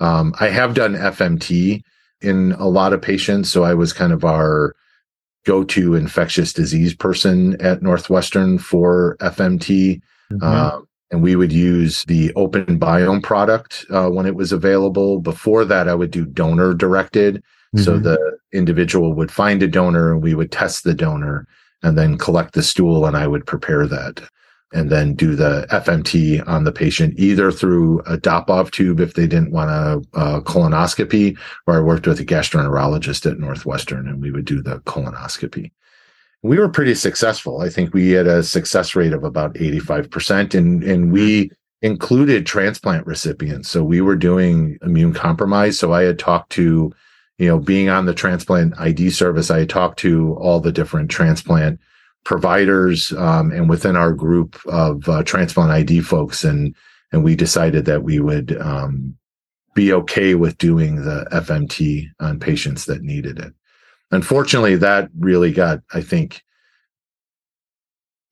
[0.00, 1.82] Um, I have done FMT
[2.20, 3.50] in a lot of patients.
[3.50, 4.74] So I was kind of our
[5.44, 10.00] go to infectious disease person at Northwestern for FMT.
[10.32, 10.38] Mm-hmm.
[10.42, 10.80] Uh,
[11.10, 15.20] and we would use the OpenBiome product uh, when it was available.
[15.20, 17.36] Before that, I would do donor directed.
[17.36, 17.84] Mm-hmm.
[17.84, 21.46] So the individual would find a donor and we would test the donor
[21.82, 24.28] and then collect the stool and I would prepare that
[24.72, 29.26] and then do the FMT on the patient either through a Dobhoff tube if they
[29.26, 34.20] didn't want a, a, uh, colonoscopy, or I worked with a gastroenterologist at Northwestern and
[34.20, 35.70] we would do the colonoscopy.
[36.42, 37.60] We were pretty successful.
[37.60, 41.54] I think we had a success rate of about 85% and, and we mm-hmm.
[41.82, 43.70] included transplant recipients.
[43.70, 45.78] So we were doing immune compromise.
[45.78, 46.92] So I had talked to,
[47.38, 51.10] you know, being on the transplant ID service, I had talked to all the different
[51.10, 51.80] transplant
[52.24, 56.74] providers um, and within our group of uh, transplant ID folks, and
[57.12, 59.16] and we decided that we would um,
[59.74, 63.52] be okay with doing the FMT on patients that needed it.
[64.10, 66.42] Unfortunately, that really got, I think,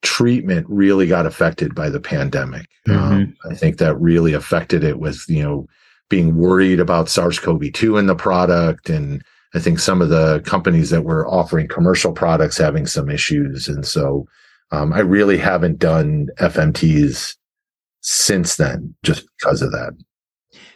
[0.02, 2.68] treatment really got affected by the pandemic.
[2.88, 3.12] Mm-hmm.
[3.12, 5.66] Um, I think that really affected it with you know
[6.08, 11.04] being worried about SARS-CoV-2 in the product and I think some of the companies that
[11.04, 13.68] were offering commercial products having some issues.
[13.68, 14.26] And so
[14.70, 17.36] um, I really haven't done FMTs
[18.00, 19.92] since then just because of that.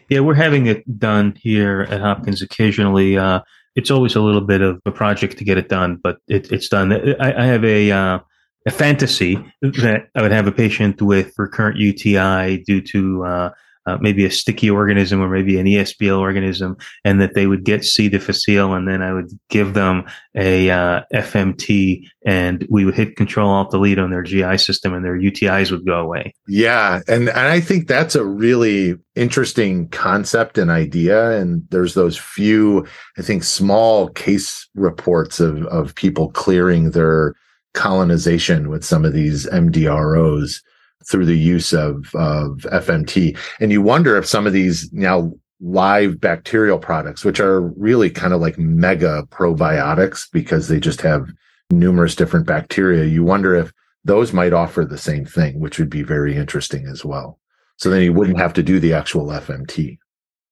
[0.09, 3.17] Yeah, we're having it done here at Hopkins occasionally.
[3.17, 3.41] Uh,
[3.75, 6.69] it's always a little bit of a project to get it done, but it, it's
[6.69, 6.93] done.
[7.21, 8.19] I, I have a uh,
[8.67, 13.51] a fantasy that I would have a patient with recurrent UTI due to uh,
[13.87, 17.85] uh, maybe a sticky organism or maybe an ESBL organism, and that they would get
[17.85, 18.09] C.
[18.09, 23.51] difficile, and then I would give them a uh, FMT, and we would hit Control
[23.51, 26.35] Alt Delete on their GI system, and their UTIs would go away.
[26.49, 31.31] Yeah, and and I think that's a really interesting concept and idea.
[31.38, 32.87] And there's those few,
[33.18, 37.35] I think, small case reports of of people clearing their
[37.75, 40.62] colonization with some of these MDROs
[41.11, 43.38] through the use of, of FMT.
[43.61, 48.33] And you wonder if some of these now live bacterial products, which are really kind
[48.33, 51.29] of like mega probiotics because they just have
[51.71, 53.05] numerous different bacteria.
[53.05, 53.73] You wonder if
[54.05, 57.38] those might offer the same thing, which would be very interesting as well.
[57.77, 59.99] So then you wouldn't have to do the actual FMT.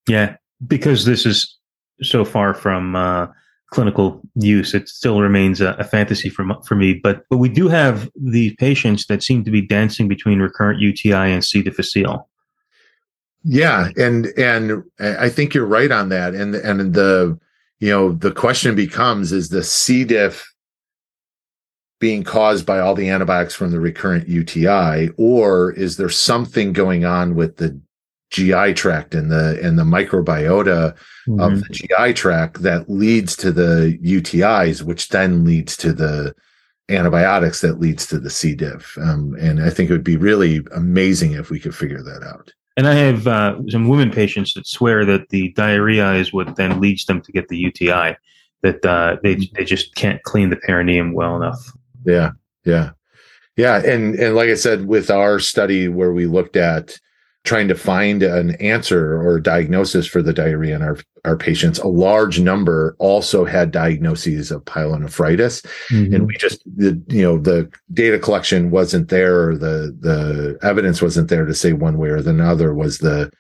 [0.09, 0.37] Yeah,
[0.67, 1.59] because this is
[2.03, 3.29] so far from uh,
[3.75, 6.95] clinical use, it still remains a, a, fantasy for for me.
[6.95, 11.33] But but we do have the patients that seem to be dancing between recurrent UTI
[11.33, 11.61] and C.
[11.61, 12.29] difficile.
[13.43, 16.35] Yeah, and and I think you're right on that.
[16.35, 17.39] And and the
[17.81, 20.05] you know the question becomes: Is the C.
[20.05, 20.55] diff
[22.01, 27.05] being caused by all the antibiotics from the recurrent UTI, or is there something going
[27.05, 27.81] on with the
[28.35, 30.97] GI tract and the and the microbiota
[31.29, 31.39] mm-hmm.
[31.39, 36.35] of the GI tract that leads to the UTIs, which then leads to the
[36.89, 38.57] antibiotics that leads to the C.
[38.57, 38.99] diff.
[38.99, 42.53] Um, and I think it would be really amazing if we could figure that out.
[42.77, 46.81] And I have uh, some women patients that swear that the diarrhea is what then
[46.81, 48.17] leads them to get the UTI.
[48.63, 51.71] That uh, they they just can't clean the perineum well enough.
[52.05, 52.31] Yeah,
[52.65, 52.91] yeah,
[53.57, 53.77] yeah.
[53.77, 56.99] And and like I said, with our study where we looked at
[57.45, 61.89] trying to find an answer or diagnosis for the diarrhea in our our patients, a
[61.89, 66.15] large number also had diagnoses of pyelonephritis, mm-hmm.
[66.15, 71.01] and we just the you know the data collection wasn't there, or the the evidence
[71.01, 73.31] wasn't there to say one way or the other was the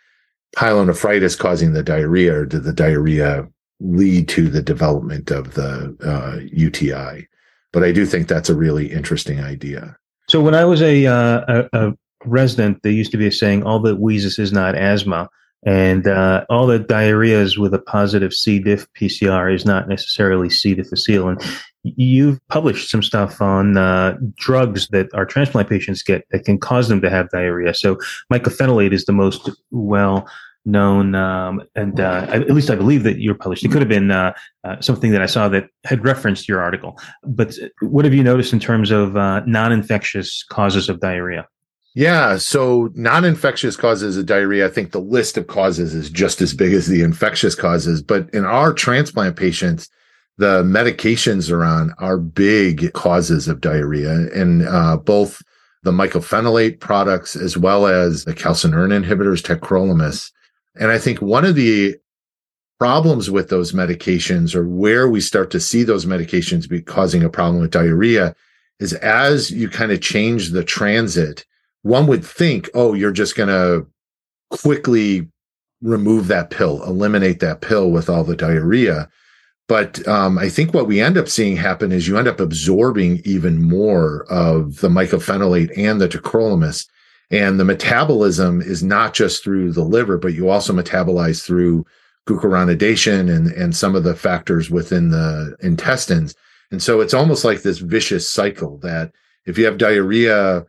[0.57, 3.47] pyelonephritis causing the diarrhea, or did the diarrhea
[3.81, 7.27] lead to the development of the uh, UTI?
[7.75, 9.97] but I do think that's a really interesting idea.
[10.29, 11.93] So when I was a, uh, a, a
[12.25, 15.29] resident, there used to be a saying, "All that wheezes is not asthma."
[15.67, 16.85] And uh, all the
[17.23, 18.59] is with a positive C.
[18.59, 20.75] diff PCR is not necessarily C.
[20.75, 21.29] difficile.
[21.29, 21.43] And
[21.83, 26.89] you've published some stuff on uh, drugs that our transplant patients get that can cause
[26.89, 27.75] them to have diarrhea.
[27.75, 27.99] So
[28.33, 30.29] mycophenolate is the most well
[30.67, 33.65] known, um, and uh, at least I believe that you're published.
[33.65, 34.33] It could have been uh,
[34.65, 36.99] uh, something that I saw that had referenced your article.
[37.23, 41.47] But what have you noticed in terms of uh, non-infectious causes of diarrhea?
[41.95, 44.67] Yeah, so non-infectious causes of diarrhea.
[44.67, 48.03] I think the list of causes is just as big as the infectious causes.
[48.03, 49.89] But in our transplant patients,
[50.37, 55.41] the medications are on are big causes of diarrhea, and uh, both
[55.85, 60.33] the mycophenolate products as well as the calcineurin inhibitors, tacrolimus
[60.77, 61.97] and I think one of the
[62.79, 67.31] problems with those medications or where we start to see those medications be causing a
[67.31, 68.35] problem with diarrhea
[68.81, 71.45] is as you kind of change the transit,
[71.85, 73.87] one would think, oh, you're just going to
[74.51, 75.29] quickly
[75.83, 79.09] remove that pill, eliminate that pill with all the diarrhea.
[79.69, 83.21] But um, I think what we end up seeing happen is you end up absorbing
[83.27, 86.89] even more of the mycophenolate and the tacrolimus.
[87.31, 91.85] And the metabolism is not just through the liver, but you also metabolize through
[92.27, 96.35] glucuronidation and, and some of the factors within the intestines.
[96.71, 99.13] And so it's almost like this vicious cycle that
[99.45, 100.65] if you have diarrhea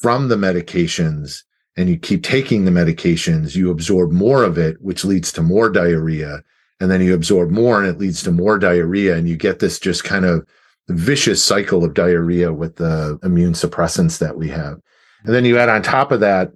[0.00, 1.42] from the medications
[1.76, 5.68] and you keep taking the medications, you absorb more of it, which leads to more
[5.68, 6.42] diarrhea.
[6.80, 9.16] And then you absorb more and it leads to more diarrhea.
[9.16, 10.46] And you get this just kind of
[10.88, 14.80] vicious cycle of diarrhea with the immune suppressants that we have.
[15.24, 16.52] And then you add on top of that,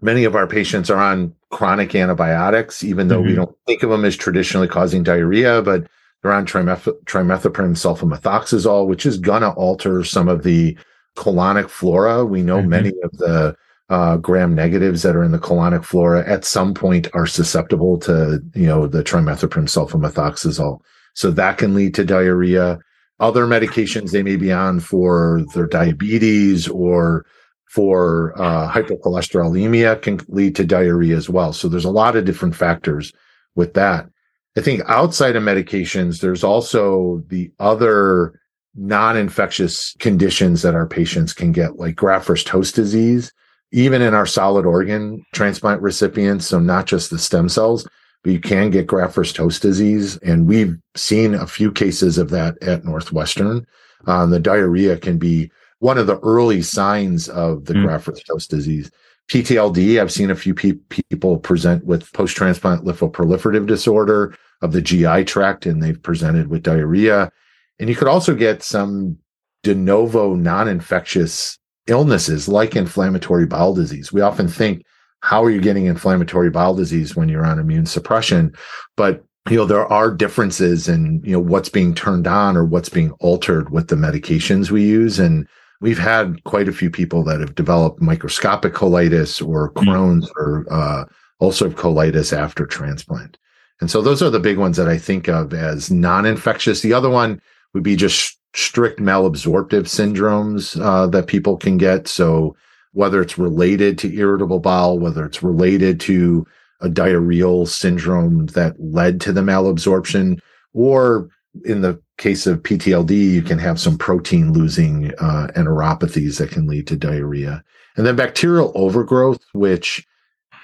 [0.00, 3.28] many of our patients are on chronic antibiotics, even though mm-hmm.
[3.28, 5.86] we don't think of them as traditionally causing diarrhea, but
[6.22, 10.76] they're on trimeth- trimethoprim sulfamethoxazole, which is going to alter some of the
[11.16, 12.24] colonic flora.
[12.24, 12.68] We know mm-hmm.
[12.68, 13.56] many of the
[13.90, 18.42] uh, gram negatives that are in the colonic flora at some point are susceptible to,
[18.54, 20.80] you know, the trimethoprim sulfamethoxazole.
[21.14, 22.78] So that can lead to diarrhea.
[23.20, 27.24] Other medications they may be on for their diabetes or
[27.66, 31.52] for uh, hypercholesterolemia can lead to diarrhea as well.
[31.52, 33.12] So there's a lot of different factors
[33.54, 34.08] with that.
[34.56, 38.40] I think outside of medications, there's also the other
[38.76, 43.32] non-infectious conditions that our patients can get, like graft versus host disease,
[43.72, 46.46] even in our solid organ transplant recipients.
[46.46, 47.86] So not just the stem cells,
[48.22, 50.16] but you can get graft versus host disease.
[50.18, 53.66] And we've seen a few cases of that at Northwestern.
[54.06, 57.84] Um, the diarrhea can be one of the early signs of the mm.
[57.84, 58.90] graft versus host disease.
[59.30, 60.72] PTLD, I've seen a few pe-
[61.10, 66.62] people present with post transplant lymphoproliferative disorder of the GI tract, and they've presented with
[66.62, 67.30] diarrhea.
[67.78, 69.18] And you could also get some
[69.62, 74.12] de novo non infectious illnesses like inflammatory bowel disease.
[74.12, 74.82] We often think,
[75.20, 78.54] how are you getting inflammatory bowel disease when you're on immune suppression?
[78.96, 82.88] But you know there are differences in you know what's being turned on or what's
[82.88, 85.46] being altered with the medications we use and
[85.82, 89.80] we've had quite a few people that have developed microscopic colitis or hmm.
[89.80, 90.36] Crohn's mm.
[90.36, 91.04] or uh,
[91.42, 93.36] ulcerative colitis after transplant.
[93.80, 96.80] And so those are the big ones that I think of as non-infectious.
[96.80, 97.40] The other one
[97.74, 102.06] would be just strict malabsorptive syndromes uh, that people can get.
[102.08, 102.56] So
[102.92, 106.46] whether it's related to irritable bowel, whether it's related to
[106.80, 110.38] a diarrheal syndrome that led to the malabsorption,
[110.72, 111.28] or
[111.64, 116.66] in the case of PTLD, you can have some protein losing uh, enteropathies that can
[116.66, 117.62] lead to diarrhea.
[117.96, 120.06] And then bacterial overgrowth, which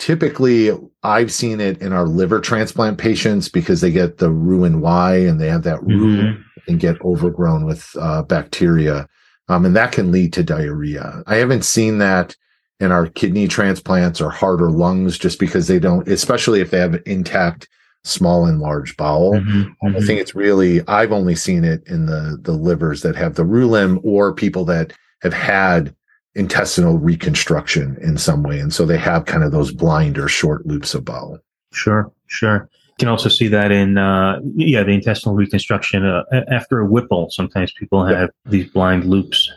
[0.00, 0.70] typically
[1.02, 5.48] I've seen it in our liver transplant patients because they get the Roux-en-Y and they
[5.48, 6.40] have that mm-hmm.
[6.66, 9.06] and get overgrown with uh, bacteria.
[9.48, 11.22] Um, and that can lead to diarrhea.
[11.26, 12.34] I haven't seen that
[12.80, 16.78] in our kidney transplants or heart or lungs just because they don't, especially if they
[16.78, 17.68] have intact
[18.02, 19.34] small and large bowel.
[19.34, 19.96] Mm-hmm, mm-hmm.
[19.96, 23.44] I think it's really I've only seen it in the the livers that have the
[23.44, 25.94] Roux limb or people that have had
[26.34, 30.66] intestinal reconstruction in some way, and so they have kind of those blind or short
[30.66, 31.38] loops of bowel.
[31.72, 32.68] Sure, sure.
[32.86, 37.30] You can also see that in uh, yeah the intestinal reconstruction uh, after a Whipple.
[37.30, 38.50] Sometimes people have yeah.
[38.50, 39.50] these blind loops.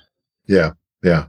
[0.47, 0.71] Yeah,
[1.03, 1.25] yeah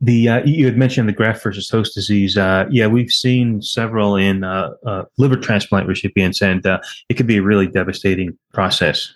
[0.00, 2.36] the uh, you had mentioned the graft versus host disease.
[2.36, 7.26] Uh, yeah, we've seen several in uh, uh liver transplant recipients, and uh, it can
[7.26, 9.12] be a really devastating process.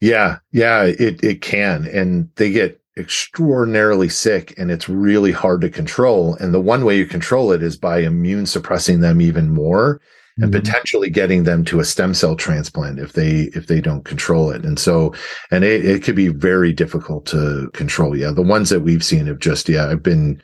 [0.00, 5.70] Yeah, yeah, it it can, and they get extraordinarily sick, and it's really hard to
[5.70, 6.34] control.
[6.36, 10.00] And the one way you control it is by immune suppressing them even more
[10.38, 10.60] and mm-hmm.
[10.60, 14.64] potentially getting them to a stem cell transplant if they if they don't control it
[14.64, 15.14] and so
[15.50, 19.26] and it, it could be very difficult to control yeah the ones that we've seen
[19.26, 20.40] have just yeah i've been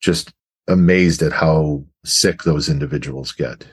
[0.00, 0.32] just
[0.68, 3.66] amazed at how sick those individuals get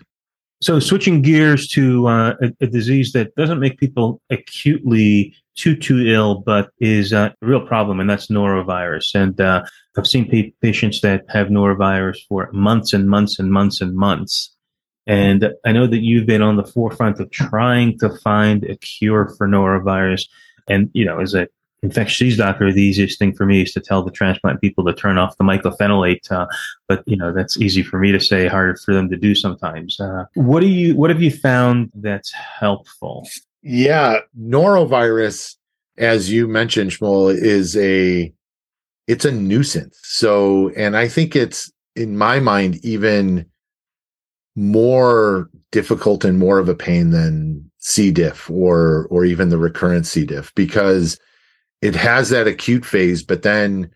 [0.65, 5.99] so switching gears to uh, a, a, disease that doesn't make people acutely too too
[6.07, 9.13] ill, but is uh, a real problem, and that's norovirus.
[9.13, 9.63] And uh,
[9.95, 14.55] I've seen pa- patients that have norovirus for months and months and months and months,
[15.05, 19.33] and I know that you've been on the forefront of trying to find a cure
[19.37, 20.27] for norovirus.
[20.67, 21.47] And, you know, as a
[21.83, 24.93] infectious disease doctor, the easiest thing for me is to tell the transplant people to
[24.93, 26.31] turn off the mycophenolate.
[26.31, 26.47] Uh,
[26.87, 29.99] but, you know, that's easy for me to say, harder for them to do sometimes.
[29.99, 33.27] Uh, what do you, what have you found that's helpful?
[33.61, 34.19] Yeah.
[34.39, 35.55] Norovirus,
[35.97, 38.33] as you mentioned, Shmuel, is a,
[39.07, 39.99] it's a nuisance.
[40.03, 43.45] So, and I think it's in my mind, even,
[44.57, 48.09] more difficult and more of a pain than C.
[48.09, 50.25] diff or or even the recurrent C.
[50.25, 51.19] diff because
[51.85, 53.91] it has that acute phase, but then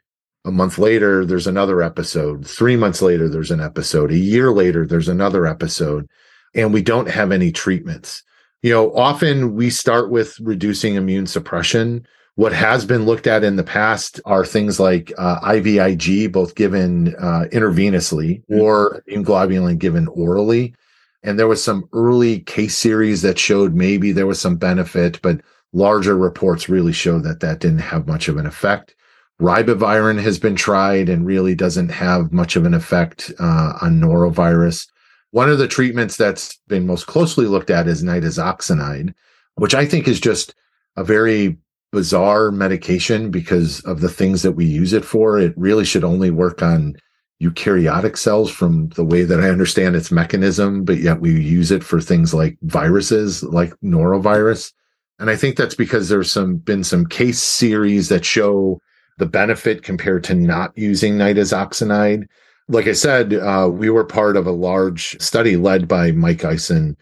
[0.45, 2.45] a month later there's another episode.
[2.45, 4.11] Three months later there's an episode.
[4.11, 6.07] A year later there's another episode,
[6.53, 8.23] and we don't have any treatments.
[8.61, 12.05] You know, often we start with reducing immune suppression
[12.39, 17.13] what has been looked at in the past are things like uh, IVIG, both given
[17.15, 18.61] uh, intravenously mm-hmm.
[18.61, 20.73] or immunoglobulin given orally.
[21.21, 25.41] And there was some early case series that showed maybe there was some benefit, but
[25.73, 28.95] larger reports really show that that didn't have much of an effect.
[29.41, 34.87] Ribavirin has been tried and really doesn't have much of an effect uh, on norovirus.
[35.31, 39.13] One of the treatments that's been most closely looked at is nitazoxanide,
[39.55, 40.55] which I think is just
[40.97, 41.57] a very
[41.91, 45.39] bizarre medication because of the things that we use it for.
[45.39, 46.95] It really should only work on
[47.41, 51.83] eukaryotic cells from the way that I understand its mechanism, but yet we use it
[51.83, 54.73] for things like viruses, like norovirus.
[55.19, 58.79] And I think that's because there's some been some case series that show
[59.17, 62.27] the benefit compared to not using nitazoxanide.
[62.69, 66.95] Like I said, uh, we were part of a large study led by Mike Ison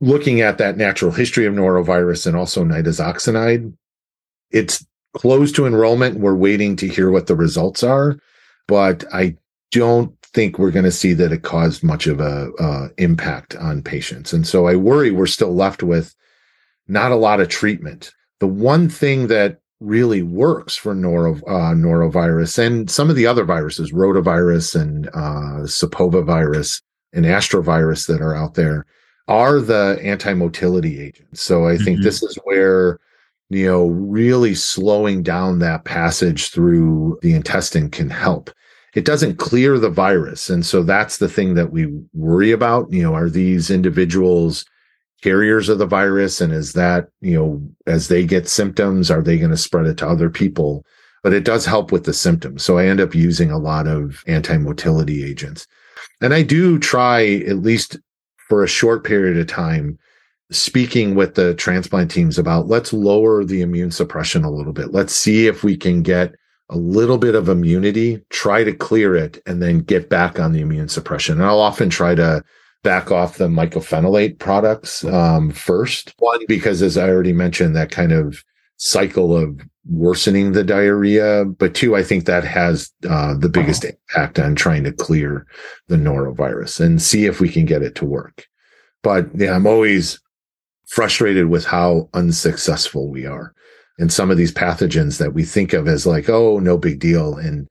[0.00, 3.72] looking at that natural history of norovirus and also nitazoxanide.
[4.50, 4.84] It's
[5.14, 6.18] close to enrollment.
[6.18, 8.18] We're waiting to hear what the results are,
[8.66, 9.36] but I
[9.70, 13.82] don't think we're going to see that it caused much of a uh, impact on
[13.82, 14.32] patients.
[14.32, 16.14] And so I worry we're still left with
[16.88, 18.12] not a lot of treatment.
[18.40, 23.44] The one thing that really works for noro, uh, norovirus and some of the other
[23.44, 26.82] viruses, rotavirus and uh, sapovirus
[27.12, 28.86] and astrovirus that are out there,
[29.28, 31.42] are the anti-motility agents.
[31.42, 32.02] So I think mm-hmm.
[32.02, 32.98] this is where
[33.50, 38.50] you know really slowing down that passage through the intestine can help.
[38.94, 42.90] It doesn't clear the virus, and so that's the thing that we worry about.
[42.90, 44.64] You know, are these individuals
[45.22, 49.38] carriers of the virus, and is that you know as they get symptoms, are they
[49.38, 50.84] going to spread it to other people?
[51.22, 52.62] But it does help with the symptoms.
[52.62, 55.66] So I end up using a lot of anti-motility agents.
[56.20, 57.98] And I do try at least
[58.48, 59.98] for a short period of time
[60.50, 64.92] speaking with the transplant teams about let's lower the immune suppression a little bit.
[64.92, 66.34] Let's see if we can get
[66.70, 70.60] a little bit of immunity, try to clear it, and then get back on the
[70.60, 71.38] immune suppression.
[71.38, 72.42] And I'll often try to
[72.82, 76.14] back off the mycophenolate products um, first.
[76.18, 78.44] One, because as I already mentioned, that kind of
[78.76, 81.44] cycle of worsening the diarrhea.
[81.44, 85.46] But two, I think that has uh, the biggest impact on trying to clear
[85.88, 88.46] the norovirus and see if we can get it to work.
[89.02, 90.20] But yeah, I'm always
[90.86, 93.54] frustrated with how unsuccessful we are.
[93.98, 97.36] And some of these pathogens that we think of as like, oh, no big deal.
[97.36, 97.68] And,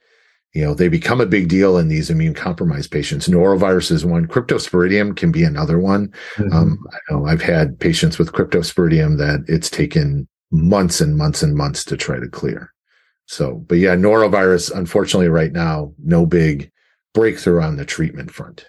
[0.58, 3.28] you know, they become a big deal in these immune compromised patients.
[3.28, 4.26] Norovirus is one.
[4.26, 6.08] Cryptosporidium can be another one.
[6.38, 6.51] Mm-hmm.
[6.51, 11.53] Um, I know I've had patients with cryptosporidium that it's taken months and months and
[11.53, 12.74] months to try to clear.
[13.28, 16.72] So, but yeah, norovirus, unfortunately, right now, no big
[17.14, 18.66] breakthrough on the treatment front.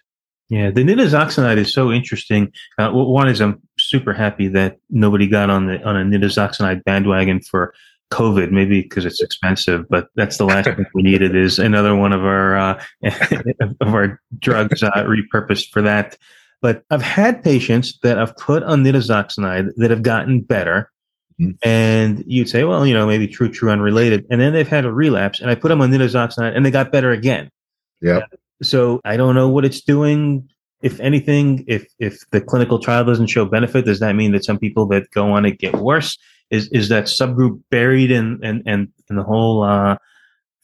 [0.50, 2.52] Yeah, the nitazoxanide is so interesting.
[2.78, 7.40] Uh, one is I'm super happy that nobody got on the on a nitazoxanide bandwagon
[7.40, 7.72] for
[8.10, 12.12] COVID, maybe because it's expensive, but that's the last thing we needed is another one
[12.12, 12.82] of our uh,
[13.80, 16.16] of our drugs uh, repurposed for that.
[16.60, 20.90] But I've had patients that I've put on nitazoxanide that have gotten better,
[21.40, 21.52] mm-hmm.
[21.62, 24.92] and you'd say, well, you know, maybe true, true, unrelated, and then they've had a
[24.92, 27.50] relapse, and I put them on nitazoxanide, and they got better again.
[28.00, 28.22] Yeah.
[28.62, 30.48] So I don't know what it's doing.
[30.80, 34.58] If anything, if if the clinical trial doesn't show benefit, does that mean that some
[34.58, 36.16] people that go on it get worse?
[36.50, 39.96] Is is that subgroup buried in and and in the whole uh,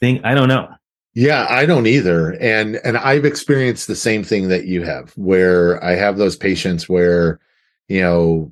[0.00, 0.24] thing?
[0.24, 0.68] I don't know.
[1.14, 2.32] Yeah, I don't either.
[2.40, 6.88] And and I've experienced the same thing that you have, where I have those patients
[6.88, 7.38] where,
[7.88, 8.50] you know,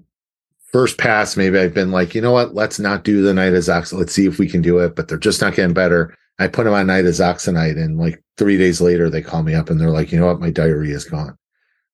[0.73, 3.99] first pass, maybe I've been like, you know what, let's not do the nitazoxanide.
[3.99, 6.17] Let's see if we can do it, but they're just not getting better.
[6.39, 9.81] I put them on nitazoxanide and like three days later they call me up and
[9.81, 11.37] they're like, you know what, my diarrhea is gone.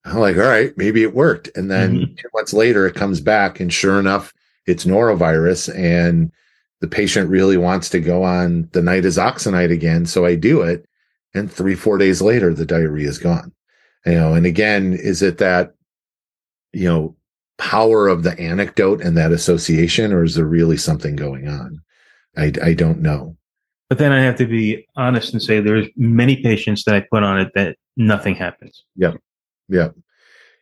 [0.04, 1.50] I'm like, all right, maybe it worked.
[1.56, 2.14] And then mm-hmm.
[2.14, 4.32] two months later it comes back and sure enough,
[4.68, 6.30] it's norovirus and
[6.80, 10.06] the patient really wants to go on the nitazoxanide again.
[10.06, 10.84] So I do it.
[11.34, 13.52] And three, four days later, the diarrhea is gone.
[14.06, 15.74] You know, and again, is it that,
[16.72, 17.16] you know,
[17.58, 21.80] power of the anecdote and that association, or is there really something going on?
[22.36, 23.36] I, I don't know.
[23.88, 27.22] But then I have to be honest and say there's many patients that I put
[27.22, 28.84] on it that nothing happens.
[28.94, 29.14] Yeah.
[29.68, 29.88] Yeah.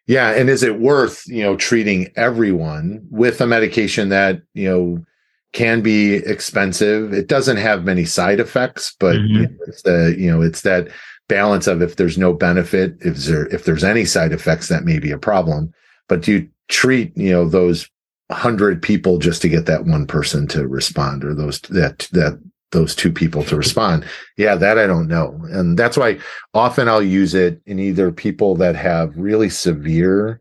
[0.06, 0.30] Yeah.
[0.30, 5.04] And is it worth, you know, treating everyone with a medication that, you know,
[5.52, 7.12] can be expensive?
[7.12, 9.34] It doesn't have many side effects, but mm-hmm.
[9.34, 10.88] you know, it's the, you know, it's that
[11.28, 14.98] balance of if there's no benefit, if there if there's any side effects, that may
[14.98, 15.72] be a problem.
[16.08, 17.88] But do you treat, you know, those
[18.30, 22.40] hundred people just to get that one person to respond or those that that
[22.72, 24.04] those two people to respond.
[24.36, 25.38] Yeah, that I don't know.
[25.50, 26.18] And that's why
[26.52, 30.40] often I'll use it in either people that have really severe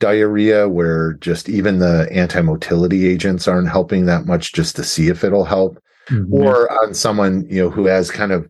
[0.00, 5.22] diarrhea where just even the anti-motility agents aren't helping that much just to see if
[5.22, 5.78] it'll help
[6.08, 6.34] mm-hmm.
[6.34, 8.48] or on someone, you know, who has kind of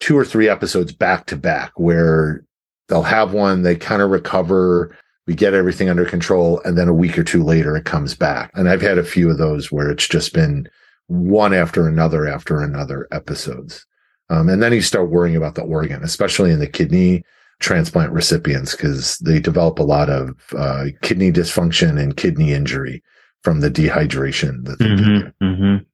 [0.00, 2.44] two or three episodes back to back where
[2.88, 4.96] they'll have one, they kind of recover,
[5.26, 8.50] we get everything under control and then a week or two later it comes back.
[8.54, 10.68] And I've had a few of those where it's just been
[11.08, 13.86] one after another after another episodes.
[14.30, 17.22] Um, and then you start worrying about the organ, especially in the kidney
[17.60, 23.02] transplant recipients, because they develop a lot of uh, kidney dysfunction and kidney injury
[23.42, 24.64] from the dehydration.
[24.64, 25.84] That mm-hmm, mm-hmm.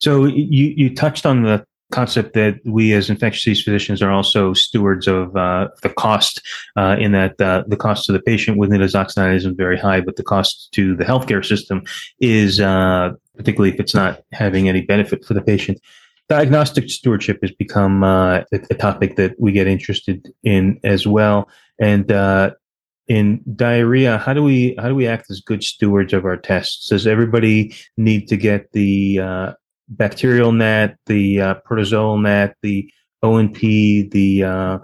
[0.00, 4.54] So you you touched on the concept that we as infectious disease physicians are also
[4.54, 6.40] stewards of uh, the cost
[6.76, 10.16] uh, in that uh, the cost to the patient with nitazoxanide isn't very high, but
[10.16, 11.82] the cost to the healthcare system
[12.20, 13.10] is, uh,
[13.40, 15.78] particularly if it's not having any benefit for the patient.
[16.28, 21.48] Diagnostic stewardship has become uh, a, topic that we get interested in as well.
[21.80, 22.52] And uh,
[23.08, 26.88] in diarrhea, how do we how do we act as good stewards of our tests?
[26.88, 29.56] Does everybody need to get the
[29.90, 32.90] bacterial net, the uh, protozoal net, the
[33.22, 34.78] O&P, the uh,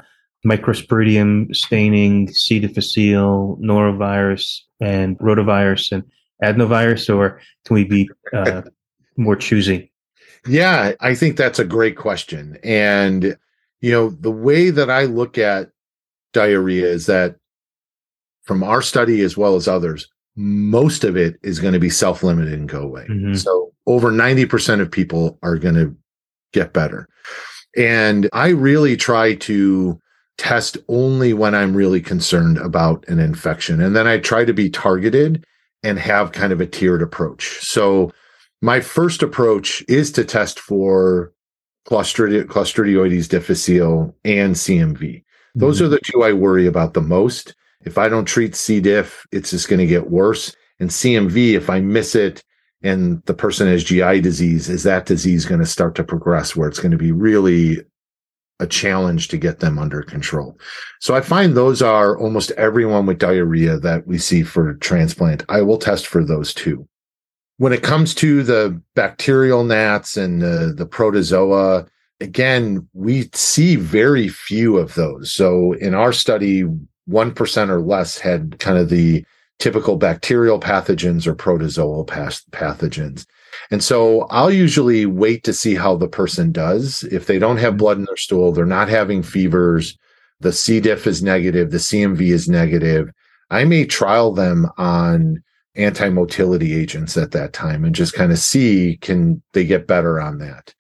[0.47, 2.59] microsporidium staining, C.
[2.61, 6.05] difficile, norovirus, and rotavirus and
[6.43, 8.63] adenovirus, or can we be uh,
[9.17, 9.93] more choosy?
[10.47, 12.59] Yeah, I think that's a great question.
[12.63, 13.37] And,
[13.81, 15.71] you know, the way that I look at
[16.33, 17.37] diarrhea is that
[18.43, 22.23] from our study as well as others, most of it is going to be self
[22.23, 23.07] limited and go away.
[23.09, 23.35] Mm-hmm.
[23.35, 25.97] So over 90% of people are going to
[26.53, 27.09] get better.
[27.77, 30.01] And I really try to
[30.39, 33.81] test only when I'm really concerned about an infection.
[33.81, 35.45] And then I try to be targeted
[35.87, 37.61] and have kind of a tiered approach.
[37.61, 38.11] So
[38.61, 41.33] my first approach is to test for
[41.87, 45.23] Clostridio, Clostridioides difficile and CMV.
[45.55, 45.85] Those mm-hmm.
[45.85, 47.55] are the two I worry about the most.
[47.85, 48.81] If I don't treat C.
[48.81, 50.57] diff, it's just going to get worse.
[50.81, 52.43] And CMV, if I miss it
[52.83, 56.69] and the person has GI disease, is that disease going to start to progress where
[56.69, 57.79] it's going to be really
[58.61, 60.59] a challenge to get them under control?
[61.01, 65.45] So I find those are almost everyone with diarrhea that we see for transplant.
[65.49, 66.89] I will test for those two.
[67.59, 71.87] when it comes to the bacterial gnats and the, the protozoa,
[72.21, 75.31] again, we see very few of those.
[75.31, 76.65] So in our study,
[77.09, 79.25] 1% or less had kind of the
[79.59, 83.27] typical bacterial pathogens or protozoal pathogens.
[83.71, 87.05] And so I'll usually wait to see how the person does.
[87.05, 89.97] If they don't have blood in their stool, they're not having fevers,
[90.41, 90.81] the C.
[90.81, 93.11] diff is negative, the CMV is negative,
[93.51, 95.43] I may trial them on
[95.77, 100.39] anti-motility agents at that time and just kind of see can they get better on
[100.39, 100.75] that.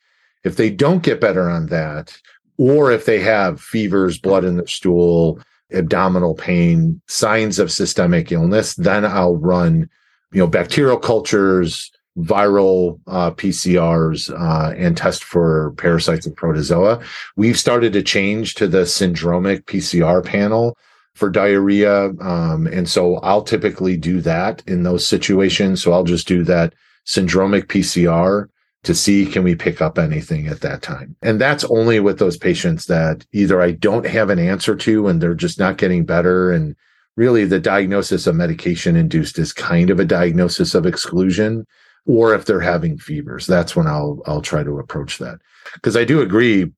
[0.44, 2.16] If they don't get better on that,
[2.58, 5.40] or if they have fevers, blood in their stool,
[5.72, 9.90] abdominal pain, signs of systemic illness, then I'll run,
[10.32, 17.00] you know, bacterial cultures, viral uh, PCRs, uh, and test for parasites and protozoa.
[17.36, 20.76] We've started to change to the syndromic PCR panel
[21.14, 22.10] for diarrhea.
[22.20, 25.82] Um, and so I'll typically do that in those situations.
[25.82, 26.74] So I'll just do that
[27.06, 28.48] syndromic PCR
[28.82, 31.16] to see can we pick up anything at that time.
[31.22, 35.20] And that's only with those patients that either I don't have an answer to and
[35.20, 36.52] they're just not getting better.
[36.52, 36.76] And
[37.16, 41.66] really the diagnosis of medication induced is kind of a diagnosis of exclusion.
[42.06, 45.38] Or if they're having fevers, that's when I'll I'll try to approach that.
[45.74, 46.70] Because I do agree,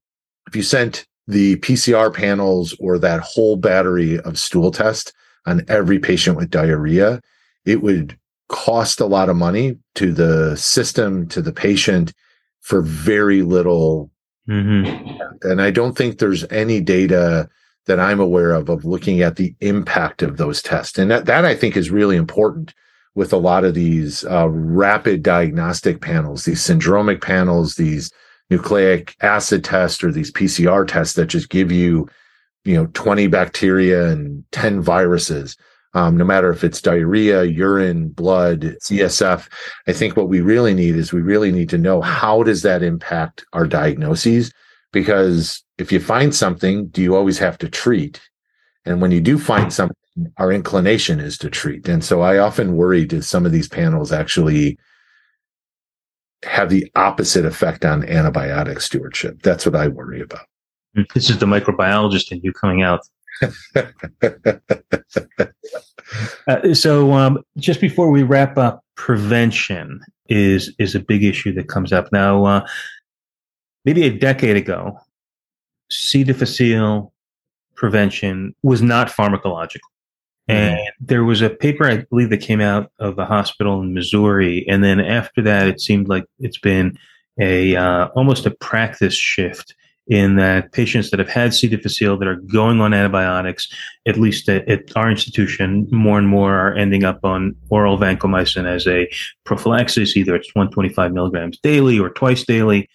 [0.46, 5.12] if you sent the PCR panels or that whole battery of stool test
[5.46, 7.20] on every patient with diarrhea,
[7.66, 8.18] it would
[8.48, 12.14] cost a lot of money to the system, to the patient
[12.60, 14.10] for very little.
[14.48, 15.20] Mm-hmm.
[15.42, 17.48] And I don't think there's any data
[17.86, 20.98] that I'm aware of of looking at the impact of those tests.
[20.98, 22.72] And that, that I think is really important
[23.18, 28.12] with a lot of these uh, rapid diagnostic panels, these syndromic panels, these
[28.48, 32.08] nucleic acid tests or these PCR tests that just give you,
[32.64, 35.56] you know, 20 bacteria and 10 viruses.
[35.94, 39.48] Um, no matter if it's diarrhea, urine, blood, CSF,
[39.88, 42.84] I think what we really need is we really need to know how does that
[42.84, 44.52] impact our diagnoses?
[44.92, 48.20] Because if you find something, do you always have to treat?
[48.84, 49.96] And when you do find something,
[50.36, 51.88] our inclination is to treat.
[51.88, 54.78] And so I often worry do some of these panels actually
[56.44, 59.42] have the opposite effect on antibiotic stewardship.
[59.42, 60.46] That's what I worry about.
[61.14, 63.00] This is the microbiologist in you coming out.
[66.46, 71.68] uh, so, um, just before we wrap up, prevention is is a big issue that
[71.68, 72.44] comes up now.
[72.44, 72.66] Uh,
[73.84, 74.98] maybe a decade ago,
[75.90, 76.24] C.
[76.24, 77.12] difficile
[77.76, 79.78] prevention was not pharmacological.
[80.49, 84.66] And there was a paper, I believe, that came out of a hospital in Missouri.
[84.68, 86.99] And then after that, it seemed like it's been
[87.38, 89.74] a uh, almost a practice shift
[90.09, 91.68] in that patients that have had C.
[91.68, 93.68] difficile that are going on antibiotics,
[94.07, 98.66] at least at, at, our institution, more and more are ending up on oral vancomycin
[98.66, 99.07] as a
[99.44, 100.16] prophylaxis.
[100.16, 102.88] Either it's 125 milligrams daily or twice daily.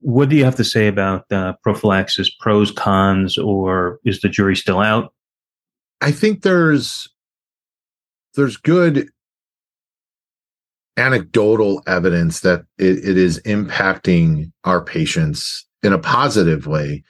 [0.00, 4.54] What do you have to say about uh, prophylaxis, pros, cons, or is the jury
[4.54, 5.12] still out?
[6.00, 7.08] I think there's
[8.34, 9.08] there's good
[10.96, 17.02] anecdotal evidence that it, it is impacting our patients in a positive way.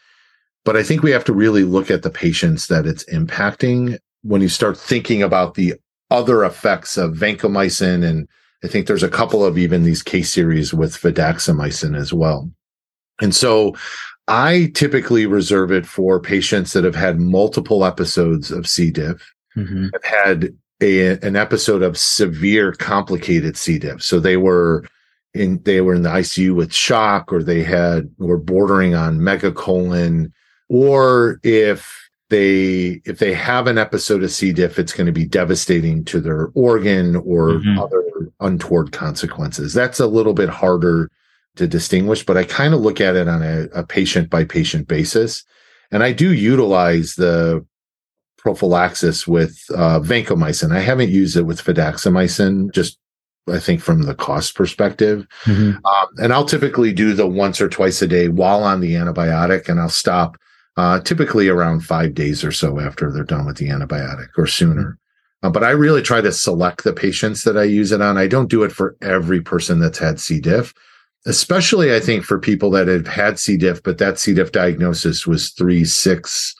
[0.64, 4.42] But I think we have to really look at the patients that it's impacting when
[4.42, 5.74] you start thinking about the
[6.10, 8.04] other effects of vancomycin.
[8.04, 8.28] And
[8.62, 12.50] I think there's a couple of even these case series with fidaxomicin as well.
[13.20, 13.74] And so
[14.30, 18.92] I typically reserve it for patients that have had multiple episodes of C.
[18.92, 19.88] diff, mm-hmm.
[19.92, 23.76] have had a, an episode of severe complicated C.
[23.78, 24.00] diff.
[24.02, 24.86] So they were
[25.34, 30.30] in they were in the ICU with shock, or they had were bordering on megacolon,
[30.68, 34.52] or if they if they have an episode of C.
[34.52, 37.80] diff, it's going to be devastating to their organ or mm-hmm.
[37.80, 38.04] other
[38.38, 39.74] untoward consequences.
[39.74, 41.10] That's a little bit harder
[41.56, 44.88] to distinguish, but I kind of look at it on a, a patient by patient
[44.88, 45.44] basis.
[45.90, 47.64] And I do utilize the
[48.38, 50.72] prophylaxis with uh, vancomycin.
[50.72, 52.98] I haven't used it with fidaxomicin, just
[53.48, 55.26] I think from the cost perspective.
[55.44, 55.84] Mm-hmm.
[55.84, 59.68] Um, and I'll typically do the once or twice a day while on the antibiotic,
[59.68, 60.36] and I'll stop
[60.76, 64.98] uh, typically around five days or so after they're done with the antibiotic or sooner.
[65.42, 68.18] Uh, but I really try to select the patients that I use it on.
[68.18, 70.38] I don't do it for every person that's had C.
[70.38, 70.72] diff
[71.26, 73.56] especially I think for people that have had C.
[73.56, 74.34] diff, but that C.
[74.34, 76.54] diff diagnosis was three, six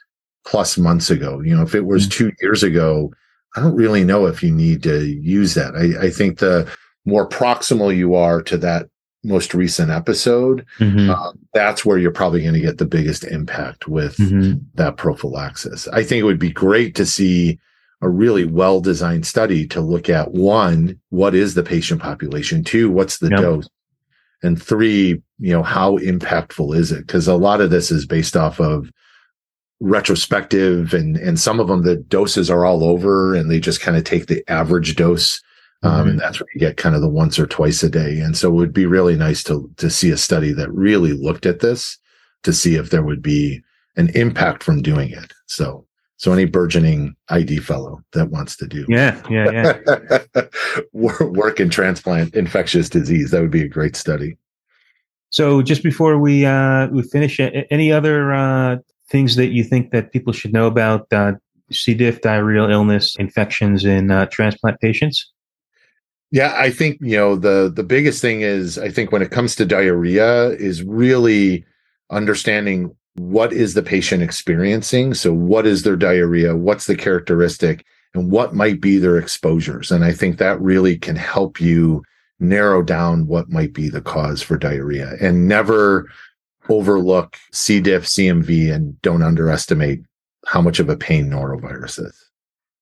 [0.46, 1.40] plus months ago.
[1.40, 2.10] You know, if it was mm-hmm.
[2.10, 3.12] two years ago,
[3.56, 5.74] I don't really know if you need to use that.
[5.74, 6.70] I, I think the
[7.04, 8.88] more proximal you are to that
[9.22, 11.10] most recent episode, mm-hmm.
[11.10, 14.58] uh, that's where you're probably going to get the biggest impact with mm-hmm.
[14.74, 15.88] that prophylaxis.
[15.88, 17.58] I think it would be great to see
[18.02, 22.64] a really well designed study to look at one, what is the patient population?
[22.64, 23.40] Two, what's the yep.
[23.40, 23.68] dose?
[24.42, 27.06] And three, you know, how impactful is it?
[27.06, 28.90] Because a lot of this is based off of
[29.80, 33.96] retrospective and and some of them the doses are all over and they just kind
[33.96, 35.42] of take the average dose
[35.82, 36.08] um, mm-hmm.
[36.10, 38.50] and that's where you get kind of the once or twice a day and so
[38.50, 41.96] it would be really nice to to see a study that really looked at this
[42.42, 43.62] to see if there would be
[43.96, 45.86] an impact from doing it so
[46.20, 49.78] so any burgeoning ID fellow that wants to do yeah yeah
[50.34, 50.44] yeah
[50.92, 54.36] work in transplant infectious disease that would be a great study
[55.30, 60.12] so just before we uh, we finish, any other uh, things that you think that
[60.12, 61.34] people should know about uh,
[61.70, 61.94] C.
[61.94, 65.30] diff, diarrheal illness, infections in uh, transplant patients?
[66.32, 69.54] Yeah, I think you know the the biggest thing is I think when it comes
[69.56, 71.64] to diarrhea is really
[72.10, 75.12] understanding what is the patient experiencing.
[75.12, 76.56] So what is their diarrhea?
[76.56, 77.84] What's the characteristic?
[78.14, 79.90] And what might be their exposures?
[79.90, 82.02] And I think that really can help you
[82.38, 86.10] narrow down what might be the cause for diarrhea and never
[86.70, 87.78] overlook C.
[87.80, 90.00] diff, CMV, and don't underestimate
[90.46, 92.30] how much of a pain norovirus is.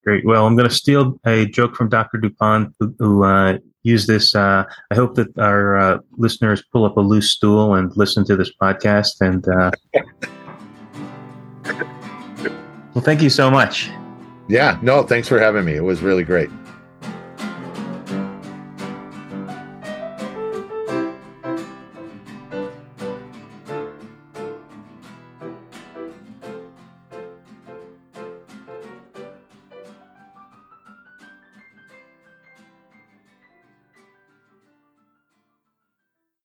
[0.04, 0.24] Great.
[0.24, 2.18] Well, I'm going to steal a joke from Dr.
[2.18, 4.34] DuPont, who, uh, used this.
[4.34, 8.36] Uh, I hope that our uh, listeners pull up a loose stool and listen to
[8.36, 9.20] this podcast.
[9.20, 9.70] And uh,
[12.94, 13.90] well, thank you so much.
[14.48, 14.78] Yeah.
[14.82, 15.74] No, thanks for having me.
[15.74, 16.50] It was really great.